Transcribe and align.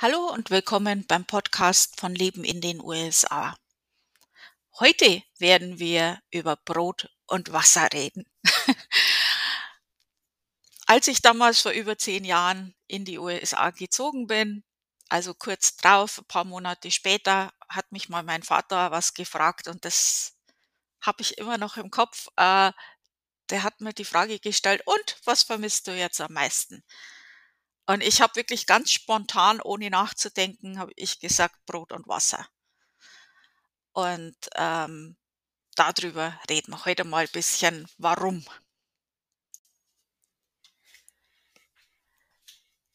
Hallo 0.00 0.30
und 0.32 0.50
willkommen 0.50 1.04
beim 1.08 1.24
Podcast 1.24 1.98
von 1.98 2.14
Leben 2.14 2.44
in 2.44 2.60
den 2.60 2.80
USA. 2.80 3.56
Heute 4.78 5.24
werden 5.38 5.80
wir 5.80 6.22
über 6.30 6.54
Brot 6.54 7.10
und 7.26 7.52
Wasser 7.52 7.88
reden. 7.92 8.24
Als 10.86 11.08
ich 11.08 11.20
damals 11.20 11.62
vor 11.62 11.72
über 11.72 11.98
zehn 11.98 12.24
Jahren 12.24 12.76
in 12.86 13.04
die 13.04 13.18
USA 13.18 13.70
gezogen 13.70 14.28
bin, 14.28 14.62
also 15.08 15.34
kurz 15.34 15.74
drauf, 15.74 16.18
ein 16.18 16.26
paar 16.26 16.44
Monate 16.44 16.92
später, 16.92 17.52
hat 17.68 17.90
mich 17.90 18.08
mal 18.08 18.22
mein 18.22 18.44
Vater 18.44 18.92
was 18.92 19.14
gefragt 19.14 19.66
und 19.66 19.84
das 19.84 20.36
habe 21.00 21.22
ich 21.22 21.38
immer 21.38 21.58
noch 21.58 21.76
im 21.76 21.90
Kopf. 21.90 22.28
Äh, 22.36 22.70
der 23.50 23.62
hat 23.64 23.80
mir 23.80 23.94
die 23.94 24.04
Frage 24.04 24.38
gestellt, 24.38 24.80
und 24.86 25.16
was 25.24 25.42
vermisst 25.42 25.88
du 25.88 25.90
jetzt 25.90 26.20
am 26.20 26.34
meisten? 26.34 26.84
Und 27.88 28.02
ich 28.02 28.20
habe 28.20 28.36
wirklich 28.36 28.66
ganz 28.66 28.92
spontan, 28.92 29.62
ohne 29.62 29.88
nachzudenken, 29.88 30.78
habe 30.78 30.92
ich 30.94 31.20
gesagt 31.20 31.64
Brot 31.64 31.90
und 31.92 32.06
Wasser. 32.06 32.46
Und 33.92 34.36
ähm, 34.56 35.16
darüber 35.74 36.38
reden 36.50 36.72
wir 36.72 36.84
heute 36.84 37.04
mal 37.04 37.24
ein 37.24 37.32
bisschen, 37.32 37.88
warum. 37.96 38.44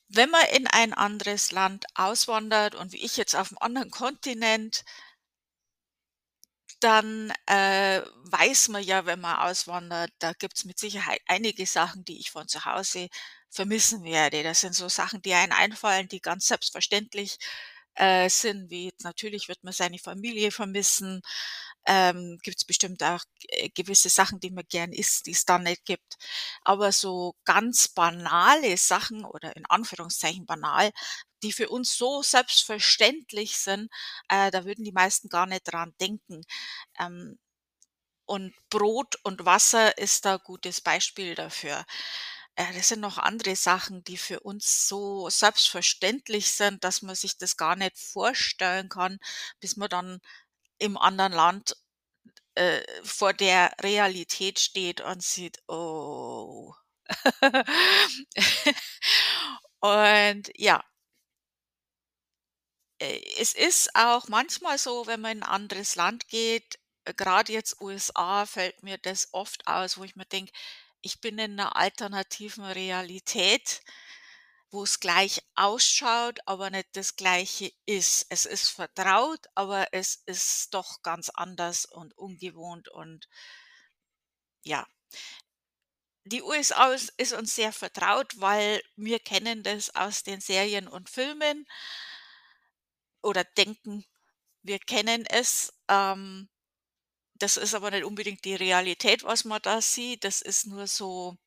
Wenn 0.10 0.30
man 0.30 0.46
in 0.54 0.68
ein 0.68 0.94
anderes 0.94 1.52
Land 1.52 1.86
auswandert 1.96 2.76
und 2.76 2.92
wie 2.92 3.04
ich 3.04 3.18
jetzt 3.18 3.36
auf 3.36 3.50
einem 3.50 3.58
anderen 3.62 3.90
Kontinent, 3.90 4.86
dann 6.82 7.34
äh, 7.48 8.04
weiß 8.26 8.68
man 8.68 8.84
ja, 8.84 9.08
wenn 9.08 9.22
man 9.22 9.38
auswandert, 9.38 10.12
da 10.20 10.34
gibt's 10.34 10.66
mit 10.66 10.78
Sicherheit 10.78 11.22
einige 11.26 11.66
Sachen, 11.66 12.06
die 12.06 12.20
ich 12.20 12.30
von 12.30 12.48
zu 12.48 12.66
Hause 12.66 13.10
vermissen 13.54 14.04
werde. 14.04 14.44
Das 14.44 14.62
sind 14.62 14.76
so 14.76 14.90
Sachen, 14.90 15.22
die 15.22 15.34
einem 15.34 15.54
einfallen, 15.54 16.08
die 16.08 16.22
ganz 16.22 16.48
selbstverständlich 16.48 17.38
äh, 17.96 18.30
sind, 18.30 18.70
wie 18.72 18.92
natürlich 19.04 19.48
wird 19.50 19.64
man 19.64 19.74
seine 19.74 20.00
Familie 20.00 20.52
vermissen. 20.52 21.22
Ähm, 21.86 22.40
Gibt 22.44 22.58
es 22.60 22.66
bestimmt 22.66 23.04
auch 23.04 23.22
äh, 23.50 23.70
gewisse 23.70 24.10
Sachen, 24.10 24.40
die 24.40 24.52
man 24.52 24.64
gern 24.70 24.94
isst, 24.94 25.26
die 25.28 25.32
es 25.32 25.46
dann 25.46 25.64
nicht 25.64 25.86
gibt. 25.86 26.18
Aber 26.64 26.92
so 26.92 27.36
ganz 27.46 27.88
banale 27.90 28.78
Sachen 28.78 29.26
oder 29.26 29.56
in 29.56 29.66
Anführungszeichen 29.68 30.46
banal, 30.46 30.92
die 31.44 31.52
für 31.54 31.70
uns 31.70 31.98
so 31.98 32.22
selbstverständlich 32.24 33.58
sind, 33.58 33.90
äh, 34.30 34.50
da 34.52 34.66
würden 34.66 34.86
die 34.86 34.94
meisten 34.94 35.28
gar 35.30 35.46
nicht 35.46 35.64
dran 35.72 35.94
denken. 36.00 36.42
Ähm, 37.00 37.38
und 38.26 38.54
Brot 38.70 39.16
und 39.24 39.46
Wasser 39.46 39.98
ist 39.98 40.26
da 40.26 40.38
gutes 40.38 40.82
Beispiel 40.82 41.36
dafür. 41.36 41.86
Das 42.56 42.88
sind 42.90 43.00
noch 43.00 43.18
andere 43.18 43.56
Sachen, 43.56 44.04
die 44.04 44.18
für 44.18 44.40
uns 44.42 44.88
so 44.88 45.30
selbstverständlich 45.30 46.52
sind, 46.52 46.84
dass 46.84 47.02
man 47.02 47.16
sich 47.16 47.38
das 47.38 47.58
gar 47.58 47.76
nicht 47.76 47.98
vorstellen 47.98 48.90
kann, 48.90 49.20
bis 49.60 49.76
man 49.76 49.90
dann 49.90 50.20
im 50.78 50.98
anderen 50.98 51.34
Land 51.34 51.76
äh, 52.56 52.82
vor 53.04 53.34
der 53.34 53.74
Realität 53.82 54.60
steht 54.60 55.02
und 55.02 55.24
sieht, 55.24 55.60
oh. 55.68 56.74
und 59.82 60.52
ja. 60.56 60.84
Äh, 63.00 63.22
es 63.40 63.54
ist 63.54 63.96
auch 63.96 64.28
manchmal 64.28 64.78
so, 64.78 65.06
wenn 65.08 65.22
man 65.22 65.38
in 65.38 65.44
ein 65.44 65.50
anderes 65.50 65.96
Land 65.96 66.28
geht, 66.28 66.80
äh, 67.06 67.14
gerade 67.14 67.52
jetzt 67.54 67.82
USA, 67.82 68.46
fällt 68.46 68.84
mir 68.84 68.98
das 68.98 69.30
oft 69.34 69.68
aus, 69.68 69.98
wo 69.98 70.04
ich 70.04 70.16
mir 70.16 70.26
denke, 70.26 70.52
ich 71.04 71.22
bin 71.22 71.38
in 71.38 71.60
einer 71.60 71.76
alternativen 71.76 72.64
Realität, 72.64 73.82
wo 74.72 74.84
es 74.84 75.00
gleich 75.00 75.44
ausschaut, 75.56 76.40
aber 76.48 76.70
nicht 76.72 76.88
das 76.94 77.16
Gleiche 77.16 77.72
ist. 77.86 78.26
Es 78.30 78.46
ist 78.46 78.70
vertraut, 78.70 79.46
aber 79.54 79.88
es 79.92 80.24
ist 80.26 80.74
doch 80.74 81.04
ganz 81.04 81.30
anders 81.30 81.86
und 81.86 82.18
ungewohnt 82.18 82.88
und 82.90 83.28
ja. 84.64 84.88
Die 86.26 86.42
USA 86.42 86.94
ist 86.94 87.34
uns 87.34 87.54
sehr 87.54 87.74
vertraut, 87.74 88.40
weil 88.40 88.82
wir 88.96 89.20
kennen 89.20 89.62
das 89.62 89.94
aus 89.94 90.24
den 90.24 90.40
Serien 90.40 90.88
und 90.88 91.10
Filmen 91.10 91.68
oder 93.22 93.44
denken, 93.44 94.06
wir 94.64 94.80
kennen 94.80 95.26
es. 95.26 95.74
Ähm 95.90 96.50
das 97.36 97.58
ist 97.58 97.74
aber 97.76 97.92
nicht 97.92 98.06
unbedingt 98.06 98.44
die 98.46 98.56
Realität, 98.56 99.24
was 99.24 99.46
man 99.46 99.62
da 99.62 99.82
sieht. 99.82 100.24
Das 100.24 100.42
ist 100.42 100.68
nur 100.68 100.88
so 100.88 101.38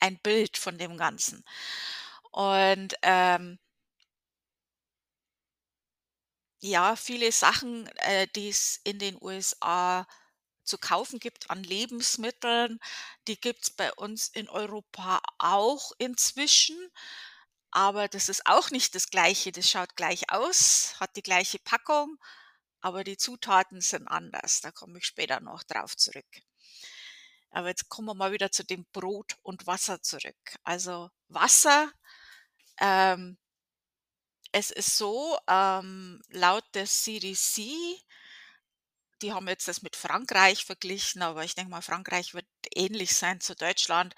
ein 0.00 0.18
Bild 0.18 0.56
von 0.56 0.78
dem 0.78 0.96
Ganzen. 0.96 1.44
Und, 2.32 2.94
ähm 3.02 3.58
ja, 6.60 6.96
viele 6.96 7.32
Sachen, 7.32 7.86
äh, 7.98 8.26
die 8.34 8.48
es 8.48 8.80
in 8.84 8.98
den 8.98 9.16
USA 9.20 10.06
zu 10.64 10.78
kaufen 10.78 11.20
gibt 11.20 11.50
an 11.50 11.62
Lebensmitteln, 11.62 12.80
die 13.28 13.40
gibt's 13.40 13.70
bei 13.70 13.92
uns 13.94 14.28
in 14.28 14.48
Europa 14.48 15.20
auch 15.38 15.92
inzwischen, 15.98 16.76
aber 17.70 18.08
das 18.08 18.28
ist 18.28 18.46
auch 18.46 18.70
nicht 18.70 18.94
das 18.94 19.08
Gleiche. 19.10 19.52
Das 19.52 19.70
schaut 19.70 19.96
gleich 19.96 20.30
aus, 20.32 20.94
hat 21.00 21.16
die 21.16 21.22
gleiche 21.22 21.58
Packung, 21.60 22.18
aber 22.80 23.04
die 23.04 23.16
Zutaten 23.16 23.80
sind 23.80 24.08
anders. 24.08 24.60
Da 24.60 24.70
komme 24.70 24.98
ich 24.98 25.06
später 25.06 25.40
noch 25.40 25.62
drauf 25.64 25.96
zurück. 25.96 26.26
Aber 27.50 27.68
jetzt 27.68 27.88
kommen 27.88 28.08
wir 28.08 28.14
mal 28.14 28.32
wieder 28.32 28.50
zu 28.52 28.64
dem 28.64 28.86
Brot 28.92 29.36
und 29.42 29.66
Wasser 29.66 30.02
zurück. 30.02 30.36
Also 30.64 31.10
Wasser, 31.28 31.90
ähm, 32.80 33.38
es 34.52 34.70
ist 34.70 34.96
so, 34.96 35.38
ähm, 35.48 36.20
laut 36.28 36.64
der 36.74 36.86
CDC, 36.86 38.00
die 39.22 39.32
haben 39.32 39.48
jetzt 39.48 39.68
das 39.68 39.82
mit 39.82 39.96
Frankreich 39.96 40.64
verglichen, 40.64 41.22
aber 41.22 41.44
ich 41.44 41.54
denke 41.54 41.70
mal, 41.70 41.82
Frankreich 41.82 42.34
wird 42.34 42.46
ähnlich 42.74 43.14
sein 43.14 43.40
zu 43.40 43.54
Deutschland, 43.56 44.14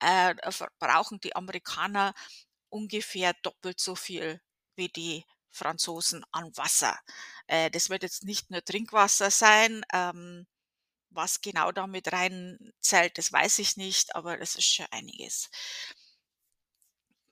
äh, 0.00 0.34
verbrauchen 0.50 1.20
die 1.20 1.36
Amerikaner 1.36 2.14
ungefähr 2.68 3.34
doppelt 3.42 3.80
so 3.80 3.94
viel 3.94 4.40
wie 4.76 4.88
die 4.88 5.24
Franzosen 5.50 6.24
an 6.32 6.56
Wasser. 6.56 6.98
Äh, 7.46 7.70
das 7.70 7.90
wird 7.90 8.02
jetzt 8.02 8.24
nicht 8.24 8.50
nur 8.50 8.64
Trinkwasser 8.64 9.30
sein. 9.30 9.84
Ähm, 9.92 10.46
was 11.10 11.40
genau 11.40 11.72
da 11.72 11.86
mit 11.86 12.12
reinzählt, 12.12 13.18
das 13.18 13.32
weiß 13.32 13.58
ich 13.58 13.76
nicht, 13.76 14.14
aber 14.14 14.36
das 14.36 14.54
ist 14.54 14.72
schon 14.72 14.86
einiges. 14.90 15.50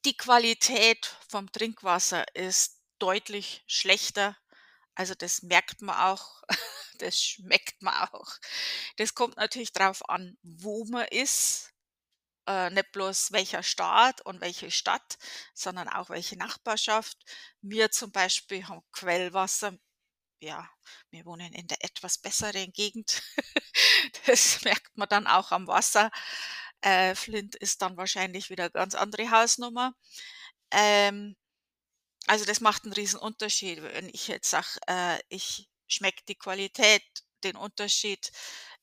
Die 0.05 0.17
Qualität 0.17 1.17
vom 1.29 1.51
Trinkwasser 1.53 2.25
ist 2.35 2.81
deutlich 2.99 3.63
schlechter. 3.67 4.37
Also 4.95 5.15
das 5.15 5.43
merkt 5.43 5.83
man 5.83 5.97
auch, 5.97 6.43
das 6.99 7.21
schmeckt 7.21 7.83
man 7.83 7.95
auch. 8.09 8.37
Das 8.97 9.15
kommt 9.15 9.37
natürlich 9.37 9.73
drauf 9.73 10.09
an, 10.09 10.37
wo 10.43 10.85
man 10.87 11.07
ist 11.09 11.68
äh, 12.49 12.71
nicht 12.71 12.93
bloß 12.93 13.33
welcher 13.33 13.63
Staat 13.63 14.21
und 14.23 14.41
welche 14.41 14.71
Stadt, 14.71 15.19
sondern 15.55 15.89
auch 15.89 16.11
welche 16.11 16.37
Nachbarschaft. 16.37 17.19
Wir 17.61 17.91
zum 17.91 18.11
Beispiel 18.11 18.67
haben 18.67 18.83
Quellwasser. 18.93 19.75
Ja, 20.41 20.69
wir 21.11 21.25
wohnen 21.27 21.53
in 21.53 21.67
der 21.67 21.85
etwas 21.85 22.19
besseren 22.19 22.73
Gegend. 22.73 23.23
das 24.27 24.63
merkt 24.65 24.97
man 24.97 25.09
dann 25.09 25.27
auch 25.27 25.53
am 25.53 25.67
Wasser. 25.67 26.11
Äh, 26.81 27.15
Flint 27.15 27.57
ist 27.57 27.83
dann 27.83 27.97
wahrscheinlich 27.97 28.51
wieder 28.51 28.65
eine 28.65 28.73
ganz 28.73 28.95
andere 28.95 29.31
Hausnummer. 29.31 29.95
Ähm, 30.71 31.37
also 32.27 32.45
das 32.45 32.61
macht 32.61 32.85
einen 32.85 32.93
riesen 32.93 33.21
Unterschied. 33.21 33.83
Wenn 33.83 34.09
ich 34.11 34.29
jetzt 34.29 34.51
sage, 34.51 34.79
äh, 34.87 35.19
ich 35.29 35.69
schmecke 35.89 36.23
die 36.29 36.37
Qualität, 36.37 37.03
den 37.45 37.57
Unterschied. 37.57 38.31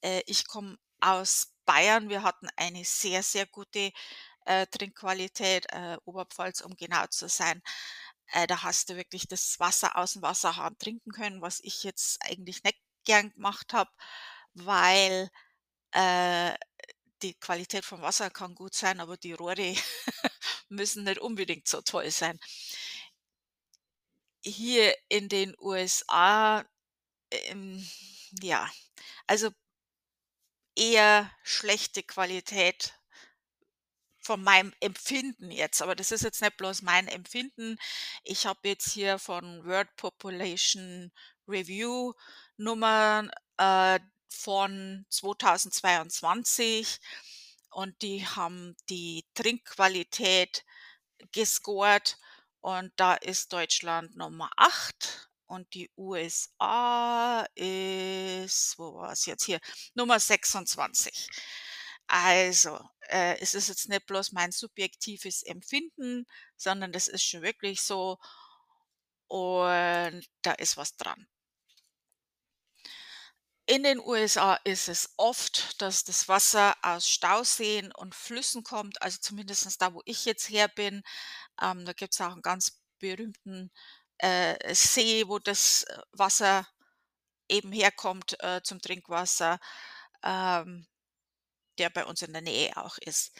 Äh, 0.01 0.21
ich 0.27 0.47
komme 0.47 0.77
aus 1.01 1.54
Bayern. 1.65 2.09
Wir 2.09 2.23
hatten 2.23 2.47
eine 2.57 2.83
sehr, 2.85 3.23
sehr 3.23 3.45
gute, 3.47 3.91
äh, 4.45 4.67
Trinkqualität, 4.67 5.65
äh, 5.71 5.97
Oberpfalz, 6.05 6.61
um 6.61 6.75
genau 6.75 7.05
zu 7.07 7.27
sein. 7.29 7.61
Äh, 8.33 8.47
da 8.47 8.63
hast 8.63 8.89
du 8.89 8.95
wirklich 8.97 9.27
das 9.27 9.59
Wasser 9.59 9.97
aus 9.97 10.13
dem 10.13 10.21
Wasserhahn 10.23 10.77
trinken 10.79 11.11
können, 11.11 11.41
was 11.41 11.59
ich 11.63 11.83
jetzt 11.83 12.19
eigentlich 12.25 12.63
nicht 12.63 12.77
gern 13.05 13.31
gemacht 13.31 13.73
habe, 13.73 13.91
weil, 14.53 15.29
äh, 15.93 16.53
die 17.23 17.35
Qualität 17.35 17.85
vom 17.85 18.01
Wasser 18.01 18.29
kann 18.31 18.55
gut 18.55 18.75
sein, 18.75 18.99
aber 19.01 19.17
die 19.17 19.33
Rohre 19.33 19.75
müssen 20.69 21.03
nicht 21.05 21.19
unbedingt 21.19 21.67
so 21.67 21.81
toll 21.81 22.11
sein. 22.11 22.39
Hier 24.43 24.95
in 25.09 25.27
den 25.29 25.55
USA, 25.59 26.63
ähm, 27.31 27.85
ja, 28.41 28.69
also 29.27 29.51
eher 30.75 31.31
schlechte 31.43 32.03
Qualität 32.03 32.93
von 34.19 34.43
meinem 34.43 34.73
Empfinden 34.79 35.51
jetzt, 35.51 35.81
aber 35.81 35.95
das 35.95 36.11
ist 36.11 36.23
jetzt 36.23 36.41
nicht 36.41 36.57
bloß 36.57 36.81
mein 36.81 37.07
Empfinden. 37.07 37.77
Ich 38.23 38.47
habe 38.47 38.67
jetzt 38.67 38.91
hier 38.91 39.19
von 39.19 39.63
World 39.65 39.95
Population 39.97 41.11
Review 41.47 42.13
Nummern 42.57 43.29
äh, 43.57 43.99
von 44.29 45.05
2022 45.09 46.99
und 47.69 48.01
die 48.01 48.25
haben 48.25 48.75
die 48.89 49.25
Trinkqualität 49.35 50.65
gescored 51.31 52.17
und 52.61 52.91
da 52.95 53.13
ist 53.13 53.53
Deutschland 53.53 54.15
Nummer 54.15 54.49
8 54.57 55.29
und 55.47 55.73
die 55.73 55.91
USA 55.97 57.45
ist 57.55 58.77
wo 58.77 58.95
war's 58.95 59.25
jetzt? 59.25 59.45
Hier, 59.45 59.59
Nummer 59.93 60.19
26. 60.19 61.27
Also, 62.07 62.79
äh, 63.09 63.37
es 63.39 63.53
ist 63.55 63.69
jetzt 63.69 63.89
nicht 63.89 64.05
bloß 64.05 64.31
mein 64.31 64.51
subjektives 64.51 65.43
Empfinden, 65.43 66.25
sondern 66.57 66.91
das 66.91 67.07
ist 67.07 67.23
schon 67.23 67.41
wirklich 67.41 67.81
so 67.81 68.19
und 69.27 70.25
da 70.41 70.51
ist 70.53 70.77
was 70.77 70.95
dran. 70.97 71.27
In 73.67 73.81
den 73.83 73.99
USA 73.99 74.55
ist 74.63 74.87
es 74.89 75.13
oft, 75.17 75.81
dass 75.81 76.03
das 76.03 76.27
Wasser 76.27 76.75
aus 76.83 77.09
Stauseen 77.09 77.91
und 77.93 78.13
Flüssen 78.13 78.63
kommt, 78.63 79.01
also 79.01 79.17
zumindestens 79.19 79.77
da, 79.79 79.93
wo 79.93 80.01
ich 80.05 80.25
jetzt 80.25 80.49
her 80.49 80.67
bin. 80.67 81.01
Ähm, 81.61 81.83
da 81.85 81.93
gibt's 81.93 82.21
auch 82.21 82.31
einen 82.31 82.43
ganz 82.43 82.79
berühmten, 82.99 83.71
äh, 84.19 84.73
See, 84.75 85.27
wo 85.27 85.39
das, 85.39 85.83
äh, 85.83 85.99
Wasser 86.13 86.67
eben 87.49 87.71
herkommt, 87.71 88.37
äh, 88.43 88.61
zum 88.63 88.81
Trinkwasser, 88.81 89.59
ähm, 90.23 90.87
der 91.79 91.89
bei 91.91 92.05
uns 92.05 92.21
in 92.23 92.33
der 92.33 92.41
Nähe 92.43 92.75
auch 92.77 92.97
ist. 92.99 93.31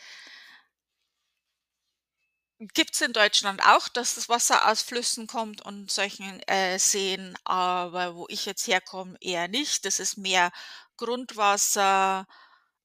Gibt's 2.74 3.01
in 3.01 3.12
Deutschland 3.12 3.62
auch, 3.66 3.89
dass 3.89 4.16
das 4.16 4.30
Wasser 4.30 4.69
aus 4.72 4.81
Flüssen 4.81 5.27
kommt 5.27 5.62
und 5.62 5.92
solchen, 5.92 6.39
äh, 6.48 6.80
Seen, 6.80 7.38
aber 7.44 8.16
wo 8.16 8.27
ich 8.30 8.45
jetzt 8.45 8.66
herkomme, 8.68 9.18
eher 9.19 9.48
nicht. 9.50 9.83
Das 9.86 10.00
ist 10.00 10.18
mehr 10.18 10.51
Grundwasser, 10.98 12.25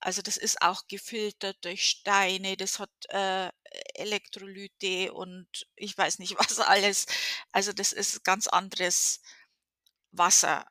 also 0.01 0.23
das 0.23 0.37
ist 0.37 0.61
auch 0.63 0.87
gefiltert 0.89 1.59
durch 1.65 1.85
Steine, 1.89 2.57
das 2.57 2.81
hat, 2.81 2.91
äh, 3.11 3.51
Elektrolyte 3.95 5.13
und 5.13 5.49
ich 5.77 5.97
weiß 5.97 6.19
nicht 6.21 6.37
was 6.39 6.59
alles. 6.61 7.07
Also 7.53 7.73
das 7.73 7.93
ist 7.93 8.25
ganz 8.25 8.47
anderes 8.49 9.21
Wasser. 10.13 10.67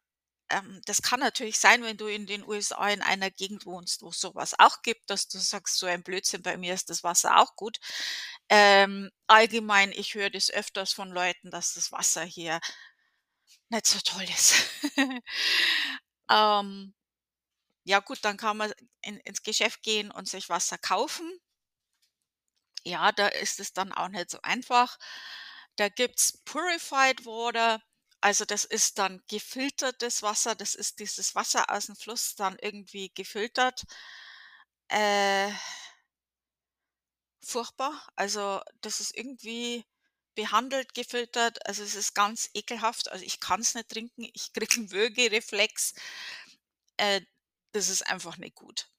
Ähm, 0.49 0.81
das 0.85 1.01
kann 1.01 1.19
natürlich 1.21 1.59
sein, 1.59 1.83
wenn 1.83 1.97
du 1.97 2.07
in 2.07 2.27
den 2.27 2.43
USA 2.47 2.89
in 2.89 3.01
einer 3.01 3.31
Gegend 3.31 3.65
wohnst, 3.65 4.01
wo 4.03 4.11
sowas 4.11 4.55
auch 4.59 4.81
gibt, 4.83 5.09
dass 5.09 5.27
du 5.27 5.37
sagst: 5.39 5.77
„So 5.79 5.85
ein 5.87 6.03
Blödsinn, 6.03 6.43
bei 6.43 6.57
mir 6.57 6.73
ist 6.73 6.89
das 6.89 7.03
Wasser 7.03 7.39
auch 7.39 7.55
gut.“ 7.55 7.79
Ähm, 8.49 9.11
allgemein, 9.27 9.91
ich 9.93 10.15
höre 10.15 10.29
das 10.31 10.51
öfters 10.51 10.93
von 10.93 11.11
Leuten, 11.11 11.51
dass 11.51 11.75
das 11.75 11.91
Wasser 11.91 12.23
hier 12.23 12.59
nicht 13.69 13.85
so 13.87 13.99
toll 14.03 14.23
ist. 14.23 14.53
Ähm, 16.29 16.93
ja 17.85 17.99
gut, 17.99 18.19
dann 18.25 18.37
kann 18.37 18.57
man 18.57 18.73
in 19.01 19.17
ins 19.19 19.43
Geschäft 19.43 19.83
gehen 19.83 20.11
und 20.11 20.29
sich 20.29 20.49
Wasser 20.49 20.77
kaufen. 20.77 21.31
Ja, 22.85 23.11
da 23.11 23.27
ist 23.27 23.59
es 23.59 23.73
dann 23.73 23.91
auch 23.91 24.07
nicht 24.09 24.29
so 24.29 24.39
einfach. 24.41 24.97
Da 25.75 25.89
gibt's 25.89 26.37
Purified 26.45 27.25
Water, 27.25 27.81
also 28.21 28.45
das 28.45 28.65
ist 28.65 28.99
dann 28.99 29.21
gefiltertes 29.29 30.21
Wasser. 30.23 30.55
Das 30.55 30.75
ist 30.75 30.99
dieses 30.99 31.35
Wasser 31.35 31.69
aus 31.71 31.85
dem 31.87 31.95
Fluss 31.95 32.35
dann 32.35 32.57
irgendwie 32.61 33.11
gefiltert. 33.13 33.83
Äh 34.91 35.51
furchtbar. 37.43 37.93
Also, 38.15 38.61
das 38.81 38.99
ist 38.99 39.15
irgendwie 39.15 39.85
behandelt, 40.35 40.93
gefiltert. 40.93 41.65
Also, 41.67 41.83
es 41.83 41.95
ist 41.95 42.13
ganz 42.13 42.49
ekelhaft. 42.53 43.09
Also, 43.11 43.23
ich 43.25 43.39
kann 43.39 43.61
es 43.61 43.75
nicht 43.75 43.89
trinken. 43.89 44.29
Ich 44.33 44.51
kriege 44.53 44.75
'n 44.81 44.91
Würgereflex. 44.91 45.93
Äh, 46.99 47.21
das 47.71 47.87
ist 47.89 48.05
einfach 48.09 48.37
nicht 48.37 48.55
gut. 48.55 48.89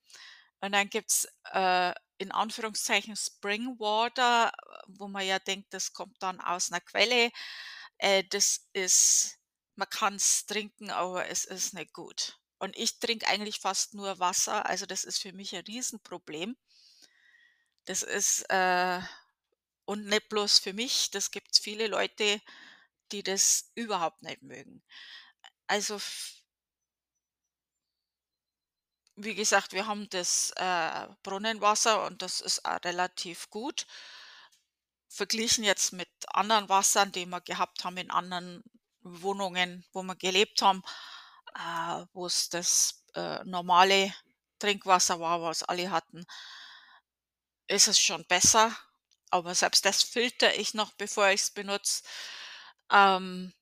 Und 0.62 0.72
dann 0.72 0.88
gibt's, 0.90 1.26
äh, 1.52 1.92
in 2.18 2.32
Anführungszeichen 2.32 3.16
Spring 3.16 3.78
Water, 3.78 4.52
wo 4.88 5.08
man 5.08 5.26
ja 5.26 5.38
denkt, 5.38 5.72
das 5.72 5.92
kommt 5.94 6.22
dann 6.22 6.40
aus 6.40 6.70
'ner 6.70 6.80
Quelle. 6.80 7.30
Äh, 7.98 8.24
das 8.30 8.68
ist 8.74 9.38
man 9.76 9.88
kann's 9.90 10.44
trinken, 10.46 10.90
aber 10.90 11.28
es 11.28 11.44
ist 11.46 11.72
nicht 11.74 11.94
gut. 11.94 12.38
Und 12.58 12.76
ich 12.76 12.98
trinke 13.00 13.26
eigentlich 13.28 13.60
fast 13.60 13.94
nur 13.94 14.18
Wasser, 14.18 14.66
also 14.66 14.84
das 14.86 15.04
ist 15.04 15.20
für 15.22 15.32
mich 15.32 15.54
ein 15.56 15.64
Riesenproblem. 15.66 16.56
Das 17.88 18.02
ist, 18.02 18.42
äh 18.50 19.00
und 19.86 20.06
nicht 20.06 20.28
bloß 20.30 20.60
für 20.60 20.72
mich, 20.72 21.10
das 21.10 21.30
gibt's 21.32 21.58
viele 21.58 21.88
Leute, 21.88 22.40
die 23.12 23.22
das 23.24 23.70
überhaupt 23.74 24.22
nicht 24.22 24.42
mögen. 24.42 24.82
Also 25.68 26.00
wie 29.24 29.34
gesagt, 29.34 29.72
wir 29.72 29.86
haben 29.86 30.08
das, 30.10 30.52
äh, 30.56 31.06
Brunnenwasser 31.22 32.06
und 32.06 32.22
das 32.22 32.40
ist 32.40 32.64
auch 32.64 32.82
relativ 32.84 33.50
gut. 33.50 33.86
Verglichen 35.08 35.64
jetzt 35.64 35.92
mit 35.92 36.08
anderen 36.28 36.68
Wassern, 36.68 37.12
die 37.12 37.26
wir 37.26 37.40
gehabt 37.40 37.84
haben 37.84 37.96
in 37.96 38.10
anderen 38.10 38.62
Wohnungen, 39.02 39.84
wo 39.92 40.02
wir 40.02 40.16
gelebt 40.16 40.62
haben, 40.62 40.82
äh, 41.54 42.04
wo's 42.12 42.48
das, 42.48 43.04
äh, 43.14 43.42
normale 43.44 44.14
Trinkwasser 44.58 45.20
war, 45.20 45.42
was 45.42 45.62
alle 45.62 45.90
hatten 45.90 46.26
ist 47.70 47.88
es 47.88 48.00
schon 48.00 48.24
besser, 48.26 48.76
aber 49.30 49.54
selbst 49.54 49.84
das 49.84 50.02
filtere 50.02 50.54
ich 50.54 50.74
noch, 50.74 50.92
bevor 50.94 51.28
ich's 51.30 51.50
benutze. 51.50 52.02
Ähm 52.90 53.52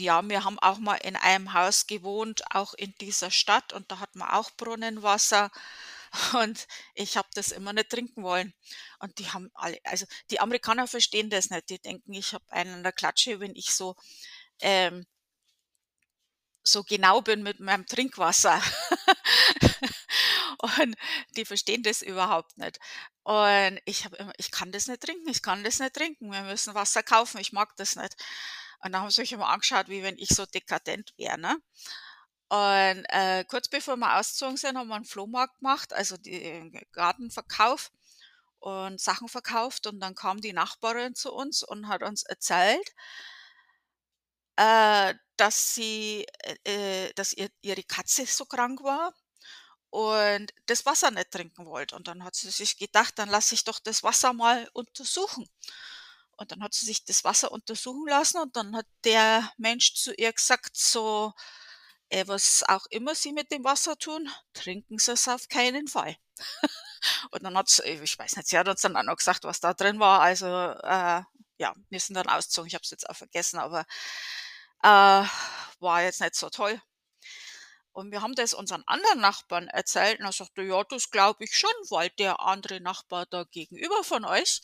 ja, 0.00 0.26
wir 0.28 0.44
haben 0.44 0.58
auch 0.60 0.78
mal 0.78 0.96
in 0.96 1.16
einem 1.16 1.52
Haus 1.54 1.86
gewohnt, 1.86 2.42
auch 2.54 2.74
in 2.74 2.94
dieser 3.00 3.30
Stadt 3.30 3.72
und 3.72 3.90
da 3.90 3.98
hatten 4.00 4.18
wir 4.18 4.34
auch 4.34 4.50
Brunnenwasser 4.56 5.50
und 6.34 6.66
ich 6.94 7.16
habe 7.16 7.28
das 7.34 7.52
immer 7.52 7.72
nicht 7.72 7.90
trinken 7.90 8.22
wollen. 8.22 8.54
Und 9.00 9.18
die 9.18 9.30
haben 9.30 9.50
alle 9.54 9.78
also, 9.84 10.06
die 10.30 10.40
Amerikaner 10.40 10.86
verstehen 10.86 11.30
das 11.30 11.50
nicht. 11.50 11.70
Die 11.70 11.80
denken, 11.80 12.12
ich 12.14 12.34
habe 12.34 12.44
einen 12.50 12.74
an 12.74 12.82
der 12.82 12.92
Klatsche, 12.92 13.40
wenn 13.40 13.54
ich 13.54 13.72
so, 13.74 13.96
ähm 14.60 15.06
so 16.62 16.82
genau 16.84 17.20
bin 17.22 17.42
mit 17.42 17.60
meinem 17.60 17.86
Trinkwasser. 17.86 18.60
Und 20.78 20.96
die 21.36 21.44
verstehen 21.44 21.82
das 21.82 22.02
überhaupt 22.02 22.58
nicht. 22.58 22.78
Und 23.22 23.80
ich 23.84 24.04
habe 24.04 24.16
immer 24.16 24.32
ich 24.38 24.50
kann 24.50 24.72
das 24.72 24.88
nicht 24.88 25.02
trinken, 25.02 25.28
ich 25.28 25.42
kann 25.42 25.64
das 25.64 25.78
nicht 25.78 25.94
trinken. 25.94 26.32
Wir 26.32 26.42
müssen 26.42 26.74
Wasser 26.74 27.02
kaufen, 27.02 27.40
ich 27.40 27.52
mag 27.52 27.76
das 27.76 27.96
nicht. 27.96 28.16
Und 28.82 28.92
dann 28.92 29.02
haben 29.02 29.10
sie 29.10 29.22
mich 29.22 29.32
immer 29.32 29.48
angeschaut, 29.48 29.88
wie 29.88 30.02
wenn 30.02 30.18
ich 30.18 30.28
so 30.30 30.46
dekadent 30.46 31.12
wäre, 31.16 31.38
ne? 31.38 31.56
Und, 32.50 33.04
äh, 33.10 33.44
kurz 33.48 33.68
bevor 33.68 33.96
wir 33.98 34.16
ausgezogen 34.18 34.56
sind, 34.58 34.78
haben 34.78 34.88
wir 34.88 34.96
'n 34.96 35.04
Flohmarkt 35.06 35.58
gemacht, 35.60 35.92
also 35.94 36.16
die 36.18 36.72
Gartenverkauf 36.92 37.90
und 38.60 39.00
Sachen 39.00 39.28
verkauft 39.28 39.86
und 39.88 40.00
dann 40.00 40.14
kam 40.16 40.40
die 40.42 40.52
Nachbarin 40.54 41.14
zu 41.16 41.32
uns 41.34 41.62
und 41.64 41.88
hat 41.88 42.02
uns 42.04 42.24
erzählt 42.24 42.92
äh, 44.58 45.14
dass 45.36 45.74
sie 45.74 46.26
äh, 46.64 47.06
äh, 47.08 47.12
dass 47.14 47.32
ihr 47.32 47.48
ihre 47.62 47.84
Katze 47.84 48.26
so 48.26 48.44
krank 48.44 48.82
war 48.82 49.14
und 49.90 50.52
das 50.66 50.86
Wasser 50.86 51.10
nicht 51.12 51.30
trinken 51.32 51.66
wollte. 51.66 51.96
Und 51.96 52.08
dann 52.08 52.24
hat 52.24 52.34
sie 52.36 52.50
sich 52.50 52.78
gedacht: 52.78 53.14
„Dann 53.18 53.28
lasse 53.30 53.54
ich 53.54 53.64
doch 53.64 53.80
das 53.80 54.02
Wasser 54.04 54.32
mal 54.34 54.68
untersuchen.“ 54.74 55.48
Und 56.38 56.52
dann 56.52 56.62
hat 56.64 56.74
sie 56.74 56.86
sich 56.86 57.04
das 57.04 57.24
Wasser 57.24 57.52
untersuchen 57.52 58.08
lassen 58.08 58.38
und 58.40 58.56
dann 58.56 58.76
hat 58.76 58.86
der 59.04 59.52
Mensch 59.58 59.94
zu 59.96 60.14
ihr 60.14 60.32
gesagt 60.32 60.76
so: 60.78 61.34
„Äh, 62.10 62.26
was 62.28 62.64
auch 62.68 62.86
immer 62.90 63.14
Sie 63.14 63.32
mit 63.32 63.52
dem 63.52 63.64
Wasser 63.64 63.98
tun, 63.98 64.30
trinken 64.54 64.98
Sie 64.98 65.12
es 65.12 65.28
auf 65.28 65.48
keinen 65.48 65.88
Fall.“ 65.88 66.16
Und 67.32 67.42
dann 67.42 67.56
hat 67.56 67.68
sie 67.68 67.82
ich 67.84 68.18
weiß 68.18 68.36
nicht, 68.36 68.48
sie 68.48 68.58
hat 68.58 68.68
uns 68.68 68.80
dann 68.82 68.96
auch 68.96 69.02
noch 69.02 69.16
gesagt, 69.16 69.44
was 69.44 69.60
da 69.60 69.74
drin 69.74 69.98
war. 70.00 70.20
Also, 70.20 70.46
äh, 70.46 71.22
ja, 71.58 71.74
wir 71.90 72.00
sind 72.00 72.14
dann 72.16 72.28
ausgezogen. 72.28 72.68
Ich 72.68 72.74
habe 72.74 72.82
es 72.84 72.90
jetzt 72.90 73.08
auch 73.08 73.16
vergessen, 73.16 73.58
aber, 73.58 73.84
äh, 74.82 75.24
war 75.80 76.02
jetzt 76.02 76.20
nicht 76.20 76.34
so 76.34 76.50
toll. 76.50 76.80
Und 77.92 78.12
wir 78.12 78.22
haben 78.22 78.34
das 78.34 78.54
unseren 78.54 78.82
anderen 78.86 79.20
Nachbarn 79.20 79.68
erzählt 79.68 80.20
und 80.20 80.24
er 80.26 80.32
sagte: 80.32 80.62
„Ja, 80.62 80.84
das 80.84 81.10
glaube 81.10 81.44
ich 81.44 81.56
schon, 81.58 81.70
weil 81.90 82.10
der 82.18 82.40
andere 82.40 82.80
Nachbar 82.80 83.26
da 83.26 83.44
gegenüber 83.44 84.04
von 84.04 84.24
euch, 84.24 84.62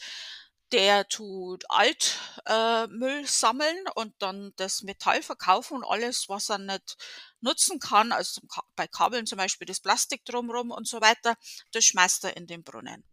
der 0.72 1.06
tut 1.08 1.64
Alt 1.70 2.18
äh, 2.46 2.86
sammeln 3.26 3.76
und 3.94 4.14
dann 4.20 4.52
das 4.56 4.82
Metall 4.82 5.22
verkaufen 5.22 5.78
und 5.78 5.84
alles, 5.84 6.28
was 6.28 6.48
er 6.50 6.58
nicht 6.58 6.96
nutzen 7.40 7.78
kann, 7.80 8.12
also 8.12 8.40
bei 8.76 8.86
Kabeln 8.88 9.26
zum 9.26 9.38
Beispiel 9.38 9.66
das 9.66 9.80
Plastik 9.80 10.24
drumrum 10.24 10.70
und 10.70 10.88
so 10.88 11.00
weiter, 11.00 11.36
das 11.72 11.84
schmeißt 11.84 12.24
er 12.24 12.36
in 12.36 12.46
den 12.46 12.64
Brunnen.“ 12.64 13.04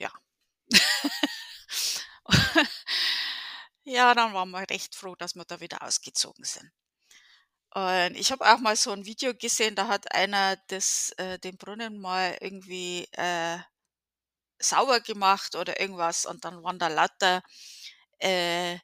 Ja. 0.00 0.10
Ja, 3.84 4.14
dann 4.14 4.32
waren 4.32 4.50
wir 4.50 4.68
recht 4.70 4.94
froh, 4.94 5.14
dass 5.16 5.34
wir 5.34 5.44
da 5.44 5.60
wieder 5.60 5.82
ausgezogen 5.82 6.44
sind. 6.44 6.70
Und 7.74 8.16
ich 8.16 8.30
habe 8.32 8.44
auch 8.52 8.58
mal 8.58 8.76
so 8.76 8.92
'n 8.92 9.06
Video 9.06 9.32
gesehen, 9.34 9.74
da 9.74 9.88
hat 9.88 10.12
einer 10.14 10.56
das 10.68 11.10
äh, 11.16 11.38
den 11.38 11.56
Brunnen 11.56 11.98
mal 11.98 12.36
irgendwie, 12.40 13.08
äh, 13.12 13.58
sauber 14.62 15.00
gemacht 15.00 15.56
oder 15.56 15.80
irgendwas 15.80 16.26
und 16.26 16.44
dann 16.44 16.62
waren 16.64 16.78
da 16.78 16.88
lauter, 16.88 17.42
äh, 18.20 18.78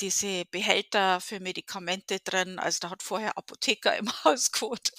diese 0.00 0.44
Behälter 0.46 1.20
für 1.20 1.40
Medikamente 1.40 2.20
drin. 2.20 2.58
Also, 2.58 2.78
da 2.82 2.90
hat 2.90 3.02
vorher 3.02 3.36
Apotheker 3.38 3.96
im 3.98 4.08
Haus 4.24 4.52
gewohnt. 4.52 4.90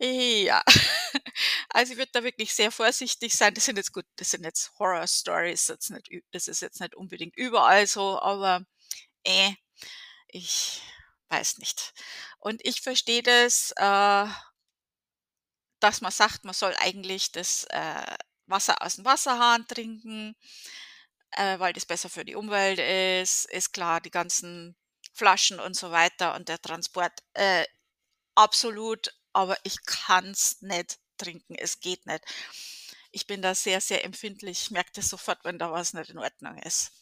Ja. 0.00 0.62
Also, 1.74 1.92
ich 1.94 1.98
würde 1.98 2.12
da 2.12 2.22
wirklich 2.24 2.52
sehr 2.54 2.70
vorsichtig 2.72 3.34
sein. 3.34 3.54
Das 3.54 3.64
sind 3.66 3.76
jetzt 3.76 3.92
gut 3.92 4.04
das 4.16 4.30
sind 4.30 4.44
jetzt 4.44 4.72
Horror 4.78 5.06
Stories, 5.08 5.68
jetzt 5.68 5.90
nicht 5.90 6.10
ü 6.10 6.20
das 6.32 6.46
ist 6.48 6.60
jetzt 6.62 6.80
nicht 6.80 6.94
unbedingt 6.94 7.34
überall 7.36 7.86
so, 7.86 8.20
aber, 8.20 8.64
äh, 9.24 9.52
ich 10.28 10.82
weiß 11.30 11.58
nicht. 11.58 11.94
Und 12.40 12.60
ich 12.64 12.82
verstehe 12.82 13.22
das, 13.24 13.72
äh 13.78 14.26
dass 15.82 16.00
man 16.00 16.12
sagt, 16.12 16.44
man 16.44 16.54
soll 16.54 16.74
eigentlich 16.78 17.32
das, 17.32 17.64
äh, 17.70 18.16
Wasser 18.52 18.82
aus'm 18.82 19.04
Wasserhahn 19.06 19.66
trinken, 19.68 20.36
äh, 21.32 21.58
weil 21.58 21.72
das 21.72 21.86
besser 21.86 22.08
für 22.10 22.24
die 22.24 22.34
Umwelt 22.36 22.78
ist. 22.78 23.46
Ist 23.50 23.72
klar, 23.72 24.00
die 24.00 24.10
ganzen 24.10 24.76
Flaschen 25.14 25.60
und 25.60 25.76
so 25.76 25.90
weiter 25.90 26.34
und 26.34 26.48
der 26.48 26.60
Transport, 26.60 27.12
äh, 27.34 27.64
absolut, 28.36 29.14
aber 29.34 29.56
ich 29.64 29.76
kann's 29.86 30.62
nicht 30.62 30.98
trinken. 31.18 31.56
Es 31.56 31.80
geht 31.80 32.06
nicht. 32.06 32.24
Ich 33.12 33.26
bin 33.26 33.42
da 33.42 33.54
sehr, 33.54 33.80
sehr 33.80 34.04
empfindlich, 34.04 34.70
merke 34.72 34.92
das 34.94 35.08
sofort, 35.10 35.44
wenn 35.44 35.58
da 35.58 35.72
was 35.72 35.94
nicht 35.94 36.10
in 36.10 36.18
Ordnung 36.18 36.58
ist. 36.58 36.92